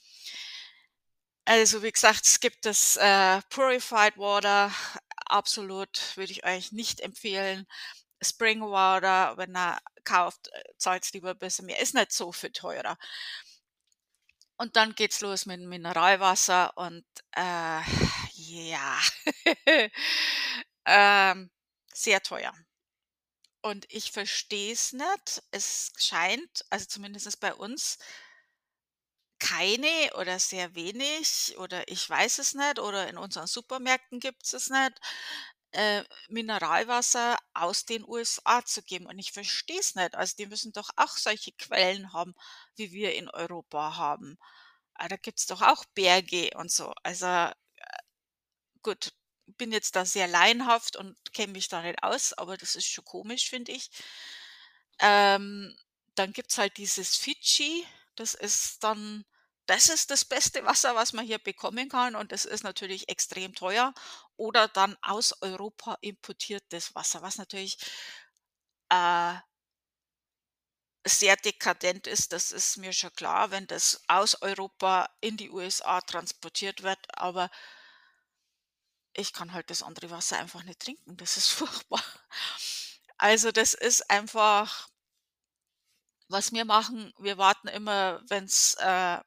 Also, 1.47 1.83
wie 1.83 1.91
gesagt, 1.93 2.27
es 2.27 2.41
gibt 2.41 2.65
das, 2.67 2.97
äh, 2.97 3.41
Purified 3.51 4.17
Water, 4.19 4.73
absolut, 5.27 6.17
würde 6.17 6.33
ich 6.33 6.45
euch 6.45 6.73
nicht 6.73 7.01
empfehlen. 7.01 7.67
Spring 8.23 8.61
Water, 8.63 9.37
wenn 9.37 9.57
ihr 9.57 9.79
kauft, 10.05 10.49
äh, 10.53 10.63
zahlt's 10.79 11.13
lieber 11.13 11.35
bisschen 11.35 11.67
mehr. 11.67 11.81
Ist 11.81 11.95
nicht 11.95 12.13
so 12.13 12.33
viel 12.33 12.51
teurer. 12.53 12.97
Und 14.57 14.77
dann 14.77 14.95
geht's 14.95 15.23
los 15.23 15.47
mit 15.47 15.61
Mineralwasser 15.61 16.77
und, 16.77 17.05
äh, 17.35 17.81
ja, 18.35 18.99
ähm, 20.87 21.51
sehr 21.95 22.21
teuer. 22.23 22.53
Und 23.63 23.87
ich 23.89 24.13
verstehe 24.13 24.73
es 24.73 24.93
nicht. 24.93 25.43
Es 25.51 25.93
scheint, 25.97 26.65
also 26.71 26.87
zumindest 26.87 27.41
bei 27.41 27.55
uns 27.55 27.99
keine 29.41 30.11
oder 30.19 30.39
sehr 30.39 30.75
wenig 30.75 31.57
oder 31.59 31.89
ich 31.89 32.09
weiß 32.09 32.39
es 32.39 32.55
nicht 32.55 32.79
oder 32.79 33.09
in 33.09 33.17
unseren 33.17 33.47
Supermärkten 33.47 34.21
gibt's 34.21 34.53
es 34.53 34.69
nicht, 34.69 34.93
äh, 35.73 36.05
Mineralwasser 36.29 37.39
aus 37.55 37.85
den 37.87 38.05
USA 38.07 38.65
zu 38.65 38.83
geben. 38.83 39.07
Und 39.07 39.19
ich 39.19 39.33
verstehe 39.33 39.81
es 39.81 39.95
nicht. 39.95 40.15
Also, 40.15 40.35
die 40.39 40.47
müssen 40.47 40.73
doch 40.73 40.91
auch 40.97 41.17
solche 41.17 41.53
Quellen 41.53 42.13
haben, 42.13 42.35
wie 42.77 42.93
wir 42.93 43.15
in 43.15 43.29
Europa 43.31 43.97
haben. 43.97 44.39
Ah, 44.95 45.09
da 45.09 45.17
gibt's 45.17 45.47
doch 45.47 45.63
auch 45.63 45.85
Berge 45.95 46.51
und 46.57 46.71
so. 46.73 46.93
Also, 47.05 47.27
äh, 47.27 47.53
gut, 48.83 49.13
bin 49.59 49.73
jetzt 49.73 49.97
da 49.97 50.05
sehr 50.05 50.29
laienhaft 50.29 50.97
und 50.97 51.17
kenne 51.33 51.53
mich 51.53 51.69
da 51.69 51.83
nicht 51.83 52.03
aus, 52.03 52.33
aber 52.35 52.57
das 52.57 52.77
ist 52.77 52.87
schon 52.87 53.05
komisch, 53.05 53.49
finde 53.51 53.73
ich. 53.73 53.91
Ähm, 54.99 55.77
dann 56.15 56.33
gibt's 56.33 56.59
halt 56.59 56.77
dieses 56.77 57.17
Fidschi, 57.17 57.87
das 58.17 58.35
ist 58.35 58.83
dann 58.85 59.25
das 59.67 59.89
ist 59.89 60.11
das 60.11 60.25
beste 60.25 60.65
Wasser, 60.65 60.97
was 60.97 61.13
man 61.13 61.25
hier 61.25 61.39
bekommen 61.39 61.89
kann 61.89 62.17
und 62.17 62.33
das 62.33 62.45
ist 62.45 62.65
natürlich 62.65 63.09
extrem 63.09 63.55
teuer. 63.55 63.95
Oder 64.41 64.69
dann 64.69 64.97
aus 65.03 65.35
Europa 65.43 65.99
importiertes 66.01 66.95
Wasser, 66.95 67.21
was 67.21 67.37
natürlich 67.37 67.77
äh 68.91 69.35
sehr 71.07 71.37
dekadent 71.37 72.07
ist, 72.07 72.33
das 72.33 72.53
ist 72.53 72.77
mir 72.79 72.93
schon 72.93 73.13
klar, 73.15 73.51
wenn 73.51 73.67
das 73.67 74.03
aus 74.09 74.41
Europa 74.43 75.09
in 75.21 75.37
die 75.37 75.51
USA 75.51 76.01
transportiert 76.01 76.83
wird, 76.83 76.99
aber 77.19 77.51
ich 79.13 79.33
kann 79.35 79.53
halt 79.53 79.69
das 79.71 79.83
andere 79.83 80.11
Wasser 80.11 80.39
einfach 80.39 80.63
nicht 80.63 80.81
trinken. 80.81 81.17
Das 81.17 81.37
ist 81.37 81.49
furchtbar. 81.53 82.03
Also, 83.19 83.53
das 83.53 83.75
ist 83.75 84.11
einfach 84.11 84.89
was 86.31 86.53
wir 86.53 86.65
machen, 86.65 87.13
wir 87.19 87.39
warten 87.39 87.67
immer, 87.69 88.21
wenn's, 88.29 88.75
äh, 88.79 89.19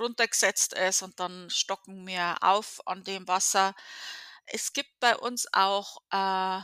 runtergesetzt 0.00 0.74
ist 0.74 1.02
und 1.02 1.18
dann 1.20 1.50
stocken 1.50 2.06
wir 2.06 2.36
auf 2.42 2.80
an 2.86 3.04
dem 3.04 3.28
Wasser. 3.28 3.74
Es 4.46 4.72
gibt 4.72 4.90
bei 5.00 5.16
uns 5.16 5.46
auch, 5.52 5.98
äh 6.12 6.62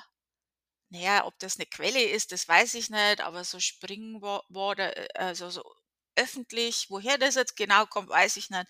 na 0.90 0.98
ja, 1.00 1.26
ob 1.26 1.38
das 1.40 1.58
'ne 1.58 1.66
Quelle 1.66 2.02
ist, 2.04 2.32
das 2.32 2.48
weiß 2.48 2.74
ich 2.74 2.90
nicht, 2.90 3.20
aber 3.22 3.44
so 3.44 3.60
Springwa 3.60 4.42
Water, 4.50 4.96
äh, 4.96 5.08
also 5.16 5.50
so 5.50 5.64
öffentlich, 6.16 6.88
woher 6.90 7.18
das 7.18 7.36
jetzt 7.36 7.56
genau 7.56 7.86
kommt, 7.86 8.08
weiß 8.10 8.36
ich 8.38 8.50
nicht. 8.50 8.66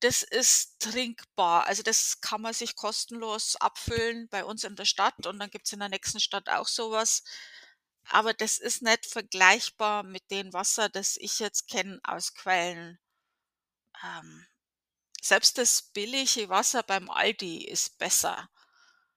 Das 0.00 0.22
ist 0.24 0.80
trinkbar. 0.80 1.66
Also, 1.68 1.82
das 1.84 2.20
kann 2.22 2.42
man 2.42 2.54
sich 2.54 2.76
kostenlos 2.76 3.56
abfüllen 3.56 4.28
bei 4.30 4.44
uns 4.44 4.64
in 4.64 4.76
der 4.76 4.84
Stadt 4.86 5.26
und 5.28 5.38
dann 5.40 5.50
gibt's 5.50 5.72
in 5.74 5.80
der 5.80 5.88
nächsten 5.90 6.20
Stadt 6.20 6.48
auch 6.50 6.68
so 6.68 6.90
was. 6.92 7.24
Aber 8.10 8.34
das 8.34 8.58
ist 8.58 8.82
nicht 8.82 9.06
vergleichbar 9.06 10.02
mit 10.04 10.30
dem 10.32 10.52
Wasser, 10.54 10.88
das 10.90 11.16
ich 11.18 11.38
jetzt 11.40 11.68
kenne 11.68 12.00
aus 12.04 12.34
Quellen. 12.34 12.98
Ähm, 14.04 14.46
selbst 15.22 15.58
das 15.58 15.82
billige 15.82 16.48
Wasser 16.48 16.82
beim 16.82 17.10
Aldi 17.10 17.66
ist 17.66 17.98
besser. 17.98 18.50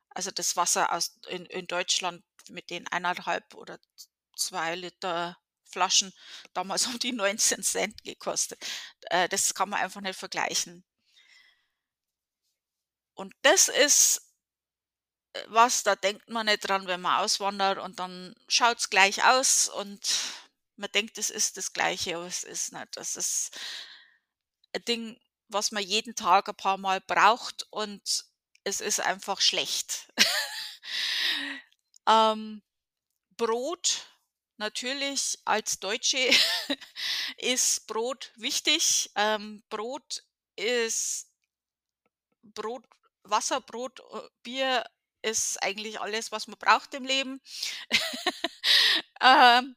Also, 0.10 0.32
das 0.32 0.56
Wasser 0.58 0.94
aus 0.94 1.20
in 1.30 1.46
in 1.48 1.68
Deutschland 1.68 2.24
mit 2.50 2.70
den 2.72 2.88
1,5 2.89 3.56
oder 3.56 3.80
z 3.98 4.10
2 4.38 4.75
Liter 4.75 5.38
Flaschen, 5.65 6.13
damals 6.54 6.88
haben 6.88 7.00
die 7.00 7.12
19 7.13 7.63
Cent 7.63 8.04
gekostet. 8.04 8.63
Äh, 9.12 9.30
das 9.30 9.54
kann 9.56 9.70
man 9.70 9.82
einfach 9.82 10.01
nicht 10.01 10.20
vergleichen. 10.20 10.86
Und 13.15 13.34
das 13.42 13.68
ist 13.70 14.22
äh, 15.34 15.44
was, 15.48 15.84
da 15.84 15.96
denkt 15.96 16.30
man 16.30 16.46
nicht 16.48 16.68
dran, 16.68 16.88
wenn 16.88 17.01
man 17.01 17.20
auswandert 17.22 17.77
und 17.80 18.00
dann 18.00 18.36
schaut's 18.48 18.89
gleich 18.89 19.24
aus 19.25 19.70
und 19.70 20.00
man 20.77 20.92
denkt, 20.92 21.18
es 21.18 21.30
ist 21.30 21.58
das 21.58 21.74
Gleiche, 21.74 22.15
aber 22.18 22.25
es 22.25 22.44
ist 22.44 22.74
nicht. 22.74 22.98
Das 22.98 23.15
ist 23.15 23.51
Ding, 24.82 25.20
was 25.50 25.72
man 25.72 25.84
jeden 25.84 26.15
Tag 26.15 26.50
ein 26.50 26.55
paar 26.55 26.77
Mal 26.77 27.01
braucht 27.01 27.67
und 27.72 28.25
es 28.63 28.82
ist 28.82 29.00
einfach 29.00 29.41
schlecht. 29.41 30.12
Ähm, 32.08 32.62
Brot, 33.38 34.08
natürlich 34.58 35.39
als 35.46 35.79
Deutsche 35.79 36.17
ist 37.38 37.88
Brot 37.88 38.32
wichtig. 38.38 39.12
Ähm, 39.15 39.63
Brot 39.70 40.24
ist 40.55 41.29
Brot 42.44 42.86
Wasser, 43.24 43.60
Brot, 43.62 44.00
äh, 44.13 44.29
Bier 44.44 44.86
ist 45.22 45.62
eigentlich 45.63 46.00
alles, 46.00 46.32
was 46.32 46.48
man 46.48 46.58
braucht 46.60 46.94
im 46.94 47.03
Leben. 47.05 47.41
Ähm 49.22 49.75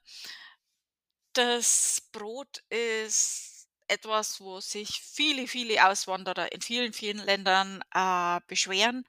das 1.32 2.02
Brot 2.12 2.62
ist 2.70 3.47
etwas, 3.88 4.40
wo 4.40 4.60
sich 4.60 5.00
viele, 5.02 5.46
viele 5.48 5.86
Auswanderer 5.88 6.52
in 6.52 6.60
vielen, 6.62 6.92
vielen 6.92 7.18
Ländern, 7.18 7.82
äh, 7.94 8.40
beschweren. 8.46 9.04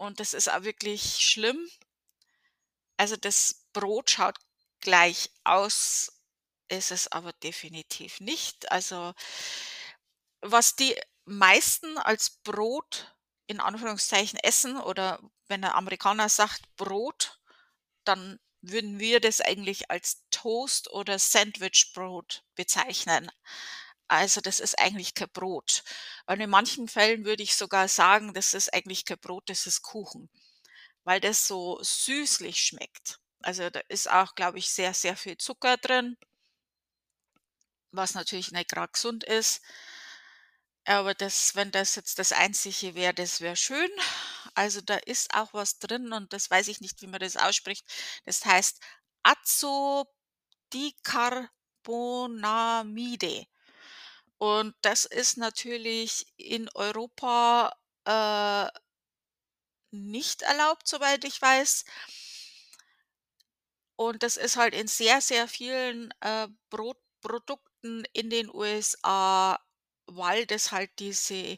Und 0.00 0.18
das 0.18 0.32
ist 0.32 0.50
auch 0.50 0.62
wirklich 0.62 1.18
schlimm. 1.20 1.68
Also, 3.00 3.16
das 3.16 3.64
Brot 3.72 4.10
schaut 4.10 4.36
gleich 4.80 5.30
aus, 5.44 6.12
ist 6.68 6.90
es 6.92 7.08
aber 7.12 7.32
definitiv 7.34 8.20
nicht. 8.20 8.70
Also, 8.72 9.14
was 10.42 10.74
die 10.76 10.96
meisten 11.24 11.98
als 11.98 12.30
Brot 12.44 13.14
in 13.46 13.60
Anführungszeichen 13.60 14.38
essen 14.38 14.76
oder 14.78 15.20
wenn 15.48 15.62
'n 15.64 15.70
Amerikaner 15.72 16.28
sagt 16.28 16.62
Brot, 16.76 17.40
dann 18.04 18.40
würden 18.62 18.98
wir 19.00 19.20
das 19.20 19.40
eigentlich 19.40 19.90
als 19.90 20.24
Toast 20.42 20.90
oder 20.90 21.18
Sandwichbrot 21.18 22.44
bezeichnen. 22.54 23.30
Also, 24.08 24.40
das 24.40 24.60
ist 24.60 24.78
eigentlich 24.80 25.14
kein 25.14 25.30
Brot. 25.32 25.84
Und 26.26 26.40
in 26.40 26.50
manchen 26.50 26.88
Fällen 26.88 27.24
würde 27.24 27.42
ich 27.42 27.56
sogar 27.56 27.88
sagen, 27.88 28.34
das 28.34 28.54
ist 28.54 28.72
eigentlich 28.74 29.04
kein 29.04 29.18
Brot, 29.20 29.48
das 29.50 29.66
ist 29.66 29.82
Kuchen, 29.82 30.30
weil 31.04 31.20
das 31.20 31.46
so 31.48 31.78
süßlich 31.82 32.62
schmeckt. 32.62 33.20
Also, 33.42 33.70
da 33.70 33.80
ist 33.88 34.10
auch, 34.10 34.34
glaube 34.36 34.58
ich, 34.60 34.70
sehr, 34.70 34.94
sehr 34.94 35.16
viel 35.16 35.36
Zucker 35.38 35.76
drin 35.78 36.16
was 37.92 38.14
natürlich 38.14 38.50
nicht 38.52 38.70
grad 38.70 38.92
gesund 38.94 39.22
ist. 39.24 39.60
Aber 40.86 41.14
das 41.14 41.54
wenn 41.56 41.70
das 41.70 41.94
jetzt 41.94 42.18
das 42.18 42.32
Einzige 42.32 42.94
wäre, 42.94 43.14
das 43.14 43.40
wäre 43.40 43.56
schön. 43.56 43.88
Also, 44.54 44.80
da 44.80 44.96
ist 44.96 45.32
auch 45.34 45.52
was 45.54 45.78
drin 45.78 46.12
und 46.12 46.32
das 46.32 46.50
weiß 46.50 46.68
ich 46.68 46.80
nicht, 46.80 47.00
wie 47.02 47.06
man 47.06 47.20
das 47.20 47.36
ausspricht. 47.36 47.84
Das 48.24 48.44
heißt 48.44 48.80
Azodicarbonamide. 50.72 53.46
Und 54.38 54.74
das 54.82 55.04
ist 55.04 55.36
natürlich 55.36 56.26
in 56.36 56.68
Europa, 56.74 57.72
äh 58.06 58.68
nicht 59.92 60.42
erlaubt, 60.42 60.86
soweit 60.86 61.24
ich 61.24 61.40
weiß. 61.42 61.84
Und 63.96 64.22
das 64.22 64.36
ist 64.36 64.56
halt 64.56 64.74
in 64.74 64.88
sehr, 64.88 65.20
sehr 65.20 65.46
vielen, 65.48 66.12
äh, 66.20 66.48
Brotprodukten 66.70 68.04
in 68.12 68.30
den 68.30 68.48
USA 68.54 69.58
weil 70.12 70.44
das 70.46 70.72
halt 70.72 70.90
diese 70.98 71.56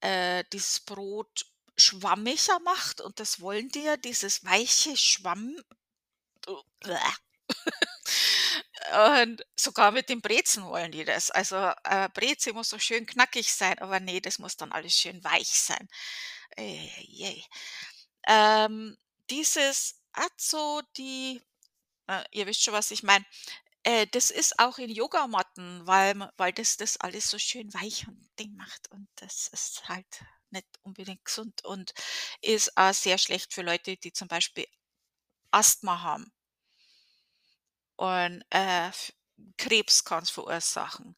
äh, 0.00 0.44
dieses 0.52 0.80
Brot 0.80 1.46
schwammiger 1.76 2.58
macht 2.60 3.00
und 3.00 3.20
das 3.20 3.40
wollen 3.40 3.68
die 3.70 3.82
ja, 3.84 3.96
dieses 3.96 4.44
weiche 4.44 4.96
Schwamm 4.96 5.56
Und 9.18 9.44
sogar 9.56 9.90
mit 9.92 10.08
den 10.08 10.20
Brezen 10.20 10.64
wollen 10.64 10.92
die 10.92 11.04
das. 11.04 11.30
Also, 11.30 11.56
äh, 11.84 12.08
Breze 12.14 12.52
muss 12.52 12.70
so 12.70 12.78
schön 12.78 13.06
knackig 13.06 13.52
sein, 13.52 13.78
aber 13.78 14.00
ne, 14.00 14.20
das 14.20 14.38
muss 14.38 14.56
dann 14.56 14.72
alles 14.72 14.94
schön 14.98 15.22
weich 15.24 15.48
sein. 15.48 15.88
Ei, 16.58 16.90
ei, 17.22 17.44
Ähm, 18.28 18.96
dieses 19.30 20.00
Azo, 20.12 20.82
die 20.96 21.42
äh, 22.08 22.24
ihr 22.32 22.46
wisst 22.46 22.62
schon, 22.64 22.74
was 22.74 22.90
ich 22.92 23.02
meine. 23.02 23.24
Äh, 23.84 24.06
das 24.08 24.30
ist 24.30 24.58
auch 24.60 24.78
in 24.78 24.90
Yogamatten, 24.90 25.86
weil 25.86 26.30
weil 26.38 26.52
das 26.52 26.76
das 26.78 26.98
alles 26.98 27.30
so 27.30 27.38
schön 27.38 27.72
weich 27.74 28.08
und 28.08 28.30
Ding 28.38 28.56
macht 28.56 28.90
und 28.92 29.08
das 29.16 29.48
ist 29.48 29.88
halt 29.88 30.24
nicht 30.50 30.66
unbedingt 30.82 31.24
gesund 31.24 31.64
und 31.64 31.92
ist 32.42 32.76
auch 32.76 32.94
sehr 32.94 33.18
schlecht 33.18 33.54
für 33.54 33.62
Leute, 33.62 33.96
die 33.98 34.12
zum 34.12 34.28
Beispiel 34.28 34.66
Asthma 35.52 36.02
haben. 36.02 36.32
Und, 38.00 38.42
äh, 38.48 38.90
Krebs 39.58 40.04
kann's 40.06 40.30
verursachen. 40.30 41.16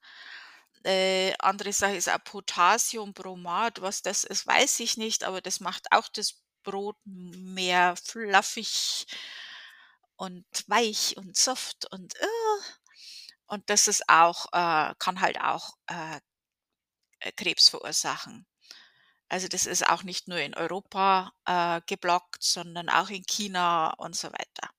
Äh, 0.84 1.34
andere 1.40 1.72
Sache 1.72 1.96
ist 1.96 2.08
auch 2.10 2.24
Potassiumbromat. 2.24 3.82
Was 3.82 4.02
das 4.02 4.24
ist, 4.24 4.46
weiß 4.46 4.80
ich 4.80 4.96
nicht, 4.96 5.24
aber 5.24 5.40
das 5.40 5.60
macht 5.60 5.86
auch 5.92 6.08
das 6.08 6.42
Brot 6.64 6.96
mehr 7.04 7.94
fluffig 7.96 9.06
und 10.18 10.44
weich 10.68 11.16
und 11.16 11.36
soft 11.36 11.90
und, 11.92 12.14
äh 12.20 12.26
und 13.46 13.68
das 13.70 13.88
ist 13.88 14.08
auch 14.08 14.46
äh, 14.52 14.94
kann 14.98 15.20
halt 15.20 15.40
auch, 15.40 15.76
äh, 15.88 16.20
Krebs 17.36 17.68
verursachen. 17.70 18.46
Also, 19.30 19.48
das 19.48 19.66
ist 19.66 19.88
auch 19.88 20.04
nicht 20.04 20.28
nur 20.28 20.38
in 20.40 20.54
Europa, 20.54 21.32
äh, 21.46 21.82
geblockt, 21.86 22.42
sondern 22.44 22.90
auch 22.90 23.10
in 23.10 23.24
China 23.26 23.92
und 23.94 24.16
so 24.16 24.28
weiter. 24.32 24.71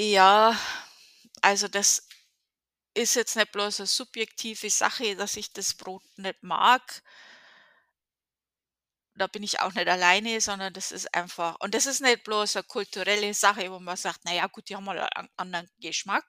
Ja, 0.00 0.56
also 1.42 1.66
das 1.68 2.06
ist 2.94 3.16
jetzt 3.16 3.36
nicht 3.36 3.52
bloß 3.52 3.80
'ne 3.80 3.86
subjektive 3.86 4.70
Sache, 4.70 5.16
dass 5.16 5.36
ich 5.36 5.52
das 5.52 5.74
Brot 5.74 6.02
nicht 6.18 6.42
mag. 6.42 7.02
Da 9.16 9.26
bin 9.26 9.42
ich 9.42 9.60
auch 9.60 9.72
nicht 9.74 9.88
alleine, 9.88 10.40
sondern 10.40 10.72
das 10.72 10.92
ist 10.92 11.12
einfach 11.14 11.56
und 11.60 11.74
das 11.74 11.86
ist 11.86 12.00
nicht 12.00 12.24
bloß 12.24 12.54
'ne 12.54 12.62
kulturelle 12.62 13.34
Sache, 13.34 13.70
wo 13.72 13.78
man 13.80 13.96
sagt: 13.96 14.20
„Na 14.24 14.32
ja, 14.34 14.46
gut, 14.46 14.68
die 14.68 14.76
haben 14.76 14.88
halt 14.88 15.00
einen 15.16 15.28
anderen 15.36 15.68
Geschmack.“ 15.80 16.24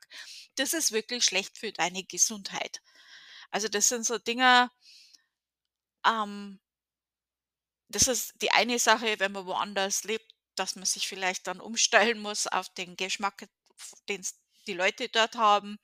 Das 0.55 0.73
ist 0.73 0.91
wirklich 0.91 1.23
schlecht 1.25 1.57
für 1.57 1.71
deine 1.71 2.03
Gesundheit. 2.03 2.81
Also, 3.51 3.67
das 3.67 3.89
sind 3.89 4.05
so 4.05 4.17
Dinger 4.19 4.71
ähm 6.05 6.59
das 7.91 8.07
ist 8.07 8.33
die 8.41 8.51
eine 8.51 8.77
Sache, 8.77 9.15
wenn 9.19 9.31
man 9.31 9.45
woanders 9.47 10.03
lebt, 10.03 10.31
dass 10.55 10.75
man 10.75 10.85
sich 10.85 11.07
vielleicht 11.07 11.47
dann 11.47 11.59
umstellen 11.59 12.19
muss 12.19 12.45
auf 12.45 12.69
den 12.69 12.95
Geschmack, 12.95 13.47
f 13.79 13.93
den's 14.09 14.39
die 14.67 14.73
Leute 14.73 15.09
dort 15.09 15.35
haben. 15.35 15.79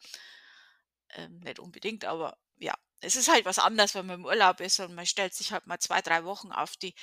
Ähm, 1.16 1.40
nicht 1.40 1.60
unbedingt, 1.60 2.06
aber 2.06 2.38
ja. 2.58 2.74
Es 3.02 3.16
ist 3.16 3.28
halt 3.32 3.46
was 3.46 3.60
anderes, 3.60 3.94
wenn 3.94 4.06
man 4.08 4.20
im 4.22 4.26
Urlaub 4.26 4.60
ist 4.62 4.80
und 4.80 4.96
man 4.96 5.06
stellt 5.06 5.34
sich 5.36 5.52
halt 5.52 5.68
mal 5.68 5.80
2, 5.80 6.02
3 6.02 6.24
Wochen 6.26 6.52
auf 6.52 6.76
die, 6.78 6.96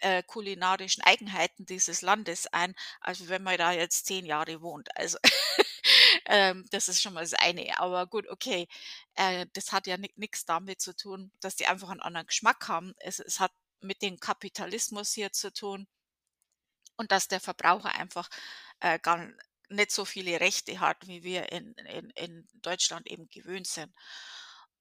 äh, 0.00 0.22
kulinarischen 0.24 1.02
Eigenheiten 1.04 1.66
dieses 1.66 2.02
Landes 2.02 2.46
ein, 2.48 2.74
als 3.00 3.28
wenn 3.28 3.42
man 3.42 3.58
da 3.58 3.72
jetzt 3.72 4.06
10 4.06 4.26
Jahre 4.26 4.60
wohnt. 4.62 4.88
Also, 4.96 5.18
ähm, 6.26 6.66
das 6.70 6.88
ist 6.88 7.02
schon 7.02 7.14
mal 7.14 7.22
das 7.22 7.34
eine. 7.34 7.78
Aber 7.80 8.06
gut, 8.08 8.28
okay. 8.28 8.68
Äh, 9.14 9.46
das 9.54 9.72
hat 9.72 9.86
ja 9.88 9.96
ni 9.98 10.10
nix 10.16 10.44
damit 10.46 10.80
zu 10.82 10.94
tun, 10.96 11.32
dass 11.40 11.56
die 11.56 11.66
einfach 11.66 11.90
'n 11.90 12.00
anderen 12.00 12.26
Geschmack 12.28 12.68
haben. 12.68 12.94
Es 12.98 13.18
es 13.20 13.40
hat 13.40 13.52
mit 13.80 14.02
dem 14.02 14.20
Kapitalismus 14.20 15.12
hier 15.14 15.32
zu 15.32 15.52
tun 15.52 15.86
und 16.98 17.12
dass 17.12 17.28
der 17.28 17.40
Verbraucher 17.40 17.94
einfach, 17.94 18.28
äh, 18.80 18.98
gar 18.98 19.28
nicht 19.70 19.90
so 19.92 20.04
viele 20.04 20.40
Rechte 20.40 20.80
hat, 20.80 21.06
wie 21.06 21.22
wir 21.24 21.52
in 21.52 21.74
in 21.74 22.10
in 22.10 22.48
Deutschland 22.62 23.06
eben 23.10 23.28
gewöhnt 23.30 23.66
sind. 23.68 23.92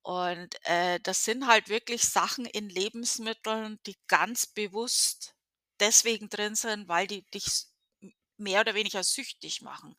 Und, 0.04 0.56
äh, 0.66 1.00
das 1.02 1.26
sind 1.26 1.48
halt 1.48 1.68
wirklich 1.70 2.04
Sachen 2.04 2.46
in 2.46 2.70
Lebensmitteln, 2.70 3.80
die 3.86 3.98
ganz 4.08 4.46
bewusst 4.48 5.36
deswegen 5.82 6.30
drin 6.30 6.56
sind, 6.56 6.88
weil 6.88 7.08
die 7.08 7.24
dich 7.32 7.66
mehr 8.38 8.62
oder 8.62 8.76
weniger 8.76 9.04
süchtig 9.04 9.62
machen. 9.62 9.96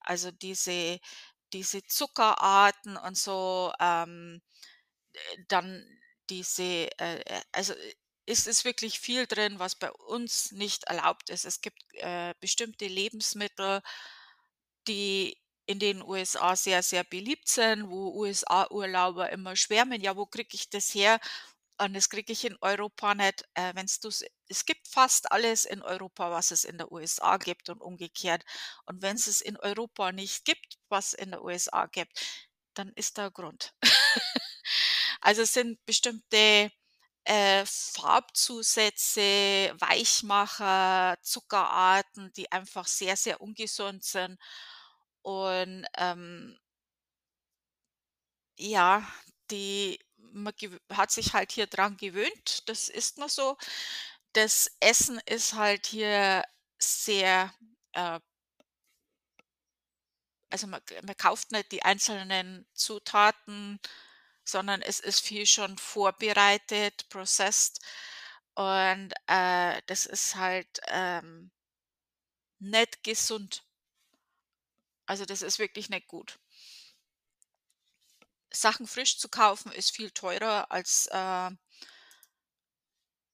Also, 0.00 0.30
diese 0.32 1.00
diese 1.52 1.84
Zuckerarten 1.86 2.96
und 2.96 3.16
so, 3.18 3.72
ähm, 3.80 4.42
äh, 5.12 5.38
dann 5.48 5.84
diese, 6.30 6.62
äh, 6.98 7.20
äh 7.26 7.42
also, 7.52 7.74
äh, 7.74 7.94
es 8.26 8.46
ist 8.46 8.64
wirklich 8.64 9.00
viel 9.00 9.26
drin, 9.26 9.58
was 9.58 9.76
bei 9.76 9.90
uns 9.92 10.52
nicht 10.52 10.84
erlaubt 10.84 11.30
ist. 11.30 11.44
Es 11.44 11.60
gibt, 11.62 11.78
äh, 11.94 12.34
bestimmte 12.40 12.86
Lebensmittel 12.88 13.82
die 14.88 15.36
in 15.66 15.78
den 15.78 16.02
USA 16.02 16.56
sehr, 16.56 16.82
sehr 16.82 17.04
beliebt 17.04 17.48
sind, 17.48 17.88
wo 17.90 18.10
USA-Urlauber 18.14 19.30
immer 19.30 19.56
schwärmen: 19.56 20.00
„Ja, 20.00 20.16
wo 20.16 20.26
kriege 20.26 20.50
ich 20.54 20.70
das 20.70 20.94
her?“ 20.94 21.20
Und 21.80 21.94
das 21.94 22.08
kriege 22.10 22.32
ich 22.32 22.44
in 22.44 22.56
Europa 22.60 23.14
nicht. 23.14 23.44
Äh, 23.54 23.72
wenn's 23.74 24.00
du's 24.00 24.24
es 24.48 24.64
gibt 24.66 24.86
fast 24.88 25.32
alles 25.32 25.64
in 25.64 25.82
Europa, 25.82 26.30
was 26.30 26.50
es 26.52 26.64
in 26.64 26.78
der 26.78 26.92
USA 26.92 27.36
gibt 27.38 27.68
und 27.70 27.80
umgekehrt. 27.80 28.44
Und 28.86 29.02
wenn's 29.02 29.26
es 29.26 29.40
in 29.40 29.56
Europa 29.58 30.12
nicht 30.12 30.44
gibt, 30.44 30.78
was 30.88 31.14
in 31.14 31.30
der 31.32 31.42
USA 31.44 31.86
gibt, 31.86 32.20
dann 32.74 32.90
ist 32.96 33.18
da 33.18 33.28
Grund. 33.30 33.74
Also, 35.20 35.42
es 35.42 35.52
sind 35.54 35.84
bestimmte, 35.86 36.70
äh, 37.26 37.64
Farbzusätze, 37.66 39.20
Weichmacher, 39.78 41.16
Zuckerarten, 41.22 42.32
die 42.36 42.50
einfach 42.52 42.86
sehr, 42.88 43.16
sehr 43.16 43.40
ungesund 43.40 44.04
sind 44.04 44.38
und, 45.22 45.86
ähm 45.98 46.58
ja, 48.58 49.06
die 49.50 49.98
man 50.32 50.52
hat 50.92 51.10
sich 51.10 51.32
halt 51.34 51.52
hier 51.52 51.66
dran 51.66 51.96
gewöhnt, 51.96 52.68
das 52.68 52.88
isst 52.88 53.18
man 53.18 53.28
so. 53.28 53.56
Das 54.34 54.70
Essen 54.80 55.20
ist 55.26 55.54
halt 55.54 55.86
hier 55.86 56.44
sehr, 56.78 57.52
äh 57.92 58.20
also, 60.52 60.66
man 60.66 60.80
man 61.02 61.16
kauft 61.16 61.52
nicht 61.52 61.72
die 61.72 61.82
einzelnen 61.82 62.66
Zutaten, 62.74 63.78
sondern 64.44 64.82
es 64.82 65.00
ist 65.00 65.20
viel 65.20 65.46
schon 65.46 65.78
vorbereitet, 65.78 67.08
processed 67.10 67.80
und, 68.54 69.12
äh, 69.28 69.80
das 69.86 70.06
ist 70.06 70.36
halt, 70.36 70.80
ähm 70.88 71.50
nicht 72.60 73.02
gesund. 73.02 73.64
Also, 75.08 75.24
das 75.26 75.42
ist 75.42 75.58
wirklich 75.58 75.90
nicht 75.90 76.06
gut. 76.08 76.38
Sachen 78.52 78.86
frisch 78.86 79.18
zu 79.18 79.28
kaufen 79.28 79.72
ist 79.72 79.94
viel 79.94 80.10
teurer 80.10 80.70
als, 80.70 81.06
äh 81.10 81.50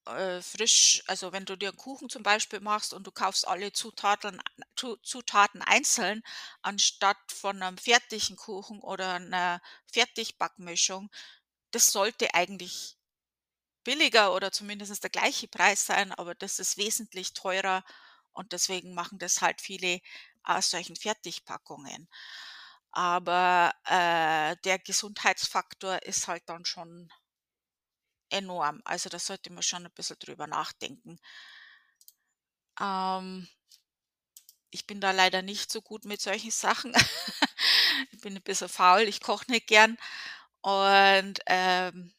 äh, 0.07 0.41
frisch 0.41 1.03
also, 1.07 1.31
wenn 1.31 1.45
du 1.45 1.55
dir 1.57 1.71
Kuchen 1.73 2.09
zum 2.09 2.23
Beispiel 2.23 2.59
machst 2.61 2.93
und 2.93 3.05
du 3.07 3.11
kaufst 3.11 3.47
alle 3.47 3.71
Zutaten 3.73 4.41
Zu 4.75 4.97
Zutaten 4.97 5.61
einzeln, 5.61 6.21
anstatt 6.61 7.17
von 7.31 7.57
'nem 7.59 7.77
fertigen 7.77 8.35
Kuchen 8.37 8.79
oder 8.81 9.19
'ner 9.19 9.61
Fertigbackmischung, 9.91 11.09
das 11.71 11.87
sollte 11.91 12.33
eigentlich 12.35 12.97
billiger 13.83 14.33
oder 14.35 14.51
zumindest 14.51 15.03
der 15.03 15.09
gleiche 15.11 15.47
Preis 15.47 15.85
sein, 15.85 16.11
aber 16.13 16.35
das 16.35 16.59
ist 16.59 16.77
wesentlich 16.77 17.33
teurer 17.33 17.83
und 18.33 18.53
deswegen 18.53 18.93
machen 18.95 19.19
das 19.19 19.41
halt 19.41 19.61
viele 19.61 20.01
aus 20.43 20.71
solchen 20.71 20.95
Fertigpackungen. 20.97 22.09
Aber, 22.91 23.73
äh, 23.85 24.55
der 24.65 24.79
Gesundheitsfaktor 24.79 26.03
ist 26.03 26.27
halt 26.27 26.43
dann 26.47 26.65
schon 26.65 27.09
enorm. 28.31 28.81
Also, 28.85 29.09
da 29.09 29.19
sollte 29.19 29.51
man 29.53 29.63
schon 29.63 29.85
'n 29.85 29.91
bisschen 29.93 30.17
drüber 30.19 30.47
nachdenken. 30.47 31.19
Ähm 32.79 33.47
ich 34.71 34.87
bin 34.87 35.01
da 35.01 35.11
leider 35.11 35.41
nicht 35.41 35.69
so 35.71 35.81
gut 35.81 36.05
mit 36.05 36.21
solchen 36.21 36.51
Sachen. 36.51 36.93
Ich 38.11 38.19
bin 38.21 38.35
'n 38.35 38.41
bisschen 38.41 38.69
faul, 38.69 39.01
ich 39.01 39.21
koche 39.21 39.49
nicht 39.51 39.67
gern 39.67 39.97
und, 40.61 41.39
ähm, 41.47 42.13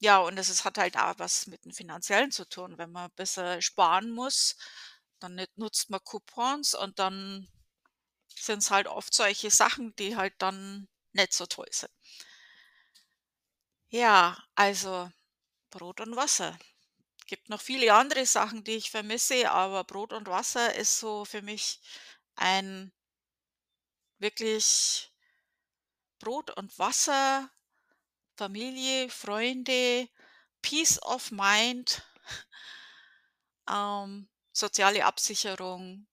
ja, 0.00 0.18
und 0.18 0.38
ist 0.38 0.64
hat 0.64 0.78
halt 0.78 0.96
auch 0.98 1.14
was 1.18 1.46
mit 1.48 1.64
dem 1.64 1.72
Finanziellen 1.72 2.30
zu 2.32 2.48
tun. 2.48 2.78
Wenn 2.78 2.92
man 2.92 3.10
bisschen 3.16 3.62
sparen 3.62 4.10
muss, 4.10 4.56
dann 5.20 5.36
nu 5.36 5.44
nutzt 5.56 5.90
man 5.90 6.00
Coupons 6.04 6.74
und 6.74 6.98
dann 7.00 7.48
sind's 8.36 8.70
halt 8.72 8.88
oft 8.88 9.14
solche 9.14 9.50
Sachen, 9.50 9.94
die 9.96 10.16
halt 10.16 10.34
dann 10.40 10.88
nicht 11.14 11.32
so 11.34 11.46
toll 11.46 11.68
sind. 11.72 11.90
Ja, 13.92 14.36
also, 14.54 15.10
Brot 15.70 16.00
und 16.00 16.16
Wasser. 16.16 16.58
Gibt 17.26 17.48
noch 17.50 17.60
viele 17.62 17.94
andere 17.94 18.26
Sachen, 18.26 18.64
die 18.64 18.76
ich 18.76 18.90
vermisse, 18.90 19.50
aber 19.50 19.84
Brot 19.84 20.12
und 20.12 20.28
Wasser 20.28 20.74
ist 20.74 20.98
so 21.00 21.24
für 21.24 21.42
mich 21.42 21.80
ein 22.36 22.92
wirklich 24.20 25.10
Brot 26.20 26.50
und 26.56 26.78
Wasser 26.78 27.50
Familie, 28.36 29.10
Freunde, 29.10 30.08
Peace 30.62 31.02
of 31.02 31.30
Mind, 31.32 32.02
ähm, 33.70 34.28
soziale 34.52 35.04
Absicherung. 35.04 36.06